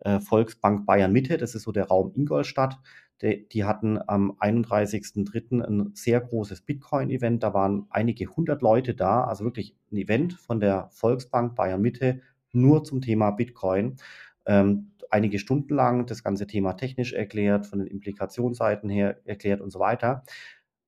äh, 0.01 0.21
Volksbank 0.21 0.87
Bayern 0.87 1.13
Mitte, 1.13 1.37
das 1.37 1.57
ist 1.57 1.65
so 1.65 1.73
der 1.73 1.89
Raum 1.89 2.13
Ingolstadt. 2.15 2.79
Die, 3.23 3.49
die 3.49 3.65
hatten 3.65 3.99
am 4.07 4.37
31.03. 4.39 5.61
ein 5.63 5.91
sehr 5.95 6.21
großes 6.21 6.63
Bitcoin-Event. 6.63 7.43
Da 7.43 7.55
waren 7.55 7.87
einige 7.91 8.27
hundert 8.27 8.63
Leute 8.63 8.95
da, 8.95 9.25
also 9.25 9.45
wirklich 9.45 9.77
ein 9.91 9.97
Event 9.97 10.35
von 10.35 10.61
der 10.61 10.89
Volksbank 10.93 11.57
Bayern 11.57 11.83
Mitte 11.83 12.21
nur 12.53 12.85
zum 12.85 13.01
Thema 13.01 13.33
Bitcoin. 13.33 13.97
Ähm, 14.47 14.93
einige 15.11 15.39
Stunden 15.39 15.75
lang 15.75 16.07
das 16.07 16.25
ganze 16.25 16.47
Thema 16.47 16.73
technisch 16.73 17.13
erklärt, 17.13 17.67
von 17.67 17.81
den 17.81 17.89
Implikationsseiten 17.89 18.89
her 18.89 19.19
erklärt 19.25 19.61
und 19.61 19.71
so 19.71 19.79
weiter. 19.79 20.25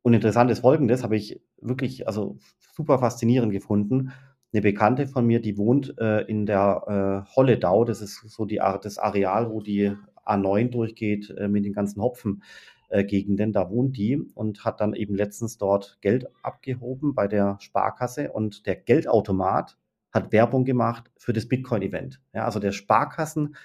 Und 0.02 0.14
interessant 0.14 0.50
ist 0.50 0.60
Folgendes, 0.60 1.02
habe 1.02 1.16
ich 1.16 1.40
wirklich 1.60 2.06
also 2.06 2.38
super 2.74 2.98
faszinierend 2.98 3.52
gefunden. 3.52 4.12
Eine 4.52 4.62
Bekannte 4.62 5.06
von 5.06 5.26
mir, 5.26 5.40
die 5.40 5.58
wohnt 5.58 5.98
äh, 5.98 6.20
in 6.22 6.46
der 6.46 7.24
äh, 7.26 7.34
Holledau, 7.34 7.84
das 7.84 8.00
ist 8.00 8.20
so 8.28 8.44
die 8.44 8.60
Art, 8.60 8.84
das 8.84 8.98
Areal, 8.98 9.50
wo 9.50 9.60
die 9.60 9.92
A9 10.24 10.70
durchgeht 10.70 11.30
äh, 11.30 11.48
mit 11.48 11.64
den 11.64 11.72
ganzen 11.72 12.00
Hopfengegenden, 12.00 13.52
da 13.52 13.70
wohnt 13.70 13.96
die 13.96 14.16
und 14.34 14.64
hat 14.64 14.80
dann 14.80 14.94
eben 14.94 15.14
letztens 15.14 15.58
dort 15.58 15.98
Geld 16.00 16.26
abgehoben 16.42 17.14
bei 17.14 17.26
der 17.26 17.56
Sparkasse 17.60 18.30
und 18.30 18.66
der 18.66 18.76
Geldautomat 18.76 19.76
hat 20.14 20.32
Werbung 20.32 20.64
gemacht 20.64 21.10
für 21.18 21.32
das 21.32 21.48
Bitcoin-Event. 21.48 22.20
Ja, 22.32 22.44
also 22.44 22.60
der 22.60 22.72
Sparkassen 22.72 23.56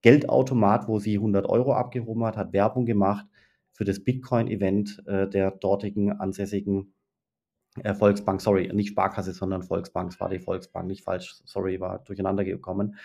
Geldautomat, 0.00 0.88
wo 0.88 0.98
sie 0.98 1.14
100 1.14 1.46
Euro 1.46 1.74
abgehoben 1.74 2.24
hat, 2.24 2.36
hat 2.36 2.52
Werbung 2.52 2.86
gemacht 2.86 3.26
für 3.70 3.84
das 3.84 4.02
Bitcoin-Event 4.02 5.06
äh, 5.06 5.28
der 5.28 5.52
dortigen 5.52 6.12
ansässigen 6.12 6.94
äh, 7.82 7.94
Volksbank, 7.94 8.40
sorry, 8.40 8.70
nicht 8.72 8.88
Sparkasse, 8.88 9.32
sondern 9.32 9.62
Volksbank, 9.62 10.12
es 10.12 10.20
war 10.20 10.28
die 10.28 10.40
Volksbank, 10.40 10.86
nicht 10.88 11.04
falsch, 11.04 11.40
sorry, 11.44 11.80
war 11.80 12.00
durcheinander 12.00 12.44
gekommen. 12.44 12.96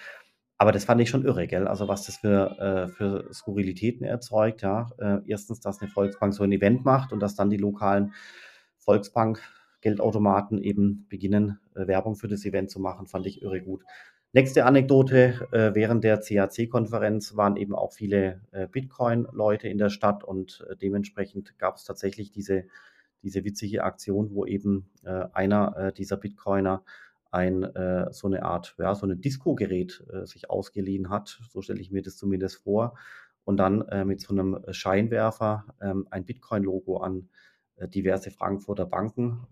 Aber 0.58 0.72
das 0.72 0.86
fand 0.86 1.00
ich 1.02 1.10
schon 1.10 1.24
irre, 1.24 1.46
gell? 1.46 1.68
Also 1.68 1.88
was 1.88 2.06
das 2.08 2.18
für, 2.18 2.60
äh, 2.60 2.88
für 2.88 3.32
Skurrilitäten 3.32 4.06
erzeugt, 4.06 4.64
ja. 4.64 4.90
Äh, 4.98 5.20
erstens, 5.28 5.60
dass 5.60 5.82
eine 5.82 5.92
Volksbank 5.92 6.34
so 6.34 6.44
ein 6.44 6.52
Event 6.52 6.84
macht 6.84 7.14
und 7.14 7.20
dass 7.20 7.36
dann 7.36 7.52
die 7.52 7.58
lokalen 7.58 8.14
Volksbank-Geldautomaten 9.78 10.62
eben 10.62 11.06
beginnen, 11.10 11.60
äh, 11.76 11.88
Werbung 11.88 12.16
für 12.16 12.28
das 12.28 12.46
Event 12.46 12.70
zu 12.70 12.80
machen, 12.80 13.08
fand 13.08 13.26
ich 13.26 13.42
irre 13.42 13.62
gut. 13.62 13.84
Nächste 14.34 14.66
Anekdote, 14.66 15.48
äh, 15.52 15.74
während 15.74 16.04
der 16.04 16.20
CAC-Konferenz 16.20 17.36
waren 17.38 17.56
eben 17.56 17.74
auch 17.74 17.94
viele 17.94 18.42
äh, 18.52 18.68
Bitcoin-Leute 18.68 19.68
in 19.68 19.78
der 19.78 19.90
Stadt 19.90 20.24
und 20.24 20.66
äh, 20.70 20.76
dementsprechend 20.76 21.58
gab 21.58 21.78
es 21.78 21.86
tatsächlich 21.86 22.32
diese, 22.32 22.66
diese 23.24 23.44
witzige 23.46 23.84
Aktion, 23.84 24.32
wo 24.34 24.46
eben 24.46 24.90
äh, 25.04 25.26
einer 25.34 25.78
äh, 25.78 25.94
dieser 25.94 26.18
Bitcoiner 26.18 26.84
ein 27.32 27.64
äh, 27.64 28.12
so 28.12 28.28
eine 28.28 28.44
Art, 28.44 28.76
ja, 28.80 28.96
so 28.96 29.06
ein 29.06 29.20
Disco-Gerät 29.20 30.04
sich 30.24 30.50
ausgeliehen 30.50 31.10
hat, 31.10 31.42
so 31.50 31.62
stelle 31.62 31.82
ich 31.82 31.92
mir 31.92 32.02
das 32.02 32.16
zumindest 32.18 32.64
vor, 32.64 32.98
und 33.44 33.58
dann 33.58 33.86
mit 34.06 34.20
so 34.20 34.34
einem 34.34 34.60
Scheinwerfer 34.72 35.66
ähm, 35.82 36.06
ein 36.12 36.26
Bitcoin-Logo 36.26 36.98
an 36.98 37.30
diverse 37.80 38.30
Frankfurter 38.30 38.86
Banken 38.86 39.48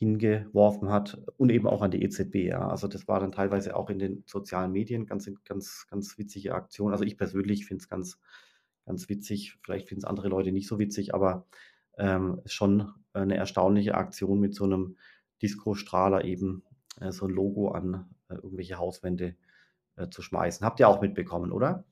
hingeworfen 0.00 0.88
hat 0.88 1.20
und 1.36 1.50
eben 1.52 1.66
auch 1.66 1.82
an 1.82 1.90
die 1.90 2.02
EZB. 2.02 2.36
Ja. 2.36 2.66
Also 2.66 2.88
das 2.88 3.06
war 3.06 3.20
dann 3.20 3.32
teilweise 3.32 3.76
auch 3.76 3.90
in 3.90 3.98
den 3.98 4.24
sozialen 4.26 4.72
Medien 4.72 5.04
ganz, 5.04 5.30
ganz, 5.44 5.86
ganz 5.90 6.16
witzige 6.16 6.54
Aktion. 6.54 6.92
Also 6.92 7.04
ich 7.04 7.18
persönlich 7.18 7.66
finde 7.66 7.82
es 7.82 7.88
ganz, 7.90 8.18
ganz 8.86 9.10
witzig. 9.10 9.58
Vielleicht 9.62 9.88
finden 9.88 10.00
es 10.00 10.08
andere 10.08 10.28
Leute 10.28 10.52
nicht 10.52 10.68
so 10.68 10.78
witzig, 10.78 11.14
aber 11.14 11.46
ähm, 11.98 12.40
schon 12.46 12.94
eine 13.12 13.36
erstaunliche 13.36 13.94
Aktion 13.94 14.40
mit 14.40 14.54
so 14.54 14.64
einem 14.64 14.96
Disco-Strahler 15.42 16.24
eben 16.24 16.62
äh, 16.98 17.12
so 17.12 17.26
ein 17.26 17.30
Logo 17.30 17.68
an 17.68 18.08
äh, 18.30 18.36
irgendwelche 18.36 18.78
Hauswände 18.78 19.36
äh, 19.96 20.08
zu 20.08 20.22
schmeißen. 20.22 20.64
Habt 20.64 20.80
ihr 20.80 20.88
auch 20.88 21.02
mitbekommen, 21.02 21.52
oder? 21.52 21.84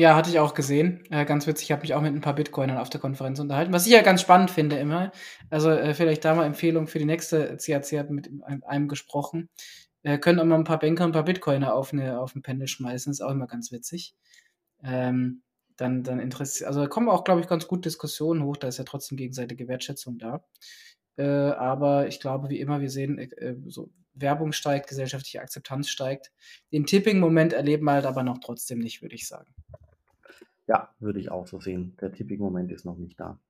Ja, 0.00 0.14
hatte 0.14 0.30
ich 0.30 0.38
auch 0.38 0.54
gesehen. 0.54 1.02
Äh, 1.10 1.24
ganz 1.24 1.48
witzig, 1.48 1.64
ich 1.64 1.72
habe 1.72 1.82
mich 1.82 1.92
auch 1.92 2.00
mit 2.00 2.14
ein 2.14 2.20
paar 2.20 2.36
Bitcoinern 2.36 2.78
auf 2.78 2.88
der 2.88 3.00
Konferenz 3.00 3.40
unterhalten, 3.40 3.72
was 3.72 3.84
ich 3.84 3.92
ja 3.92 4.00
ganz 4.00 4.20
spannend 4.20 4.48
finde 4.48 4.78
immer. 4.78 5.10
Also 5.50 5.70
äh, 5.70 5.92
vielleicht 5.92 6.24
da 6.24 6.36
mal 6.36 6.46
Empfehlung 6.46 6.86
für 6.86 7.00
die 7.00 7.04
nächste 7.04 7.56
CAC 7.56 7.98
hat 7.98 8.10
mit 8.10 8.30
einem 8.64 8.86
gesprochen. 8.86 9.48
Äh, 10.04 10.18
können 10.18 10.38
auch 10.38 10.44
mal 10.44 10.54
ein 10.54 10.62
paar 10.62 10.78
Banker 10.78 11.02
und 11.04 11.10
ein 11.10 11.14
paar 11.14 11.24
Bitcoiner 11.24 11.74
auf, 11.74 11.92
eine, 11.92 12.20
auf 12.20 12.36
ein 12.36 12.42
Panel 12.42 12.68
schmeißen, 12.68 13.10
ist 13.10 13.20
auch 13.20 13.32
immer 13.32 13.48
ganz 13.48 13.72
witzig. 13.72 14.14
Ähm, 14.84 15.42
dann, 15.76 16.04
dann 16.04 16.20
interessiert, 16.20 16.68
also 16.68 16.82
da 16.82 16.86
kommen 16.86 17.08
auch, 17.08 17.24
glaube 17.24 17.40
ich, 17.40 17.48
ganz 17.48 17.66
gut 17.66 17.84
Diskussionen 17.84 18.44
hoch, 18.44 18.56
da 18.56 18.68
ist 18.68 18.78
ja 18.78 18.84
trotzdem 18.84 19.18
gegenseitige 19.18 19.66
Wertschätzung 19.66 20.18
da. 20.18 20.44
Äh, 21.16 21.24
aber 21.24 22.06
ich 22.06 22.20
glaube, 22.20 22.50
wie 22.50 22.60
immer, 22.60 22.80
wir 22.80 22.90
sehen, 22.90 23.18
äh, 23.18 23.56
so 23.66 23.90
Werbung 24.14 24.52
steigt, 24.52 24.88
gesellschaftliche 24.88 25.40
Akzeptanz 25.40 25.88
steigt. 25.88 26.30
Den 26.72 26.86
Tipping-Moment 26.86 27.52
erleben 27.52 27.84
wir 27.84 27.94
halt 27.94 28.06
aber 28.06 28.22
noch 28.22 28.38
trotzdem 28.38 28.78
nicht, 28.78 29.02
würde 29.02 29.16
ich 29.16 29.26
sagen. 29.26 29.52
Ja, 30.68 30.94
würde 31.00 31.18
ich 31.18 31.30
auch 31.32 31.48
so 31.48 31.60
sehen. 31.60 31.96
Der 32.00 32.12
Tipping-Moment 32.12 32.70
ist 32.70 32.84
noch 32.84 32.96
nicht 32.96 33.18
da. 33.18 33.40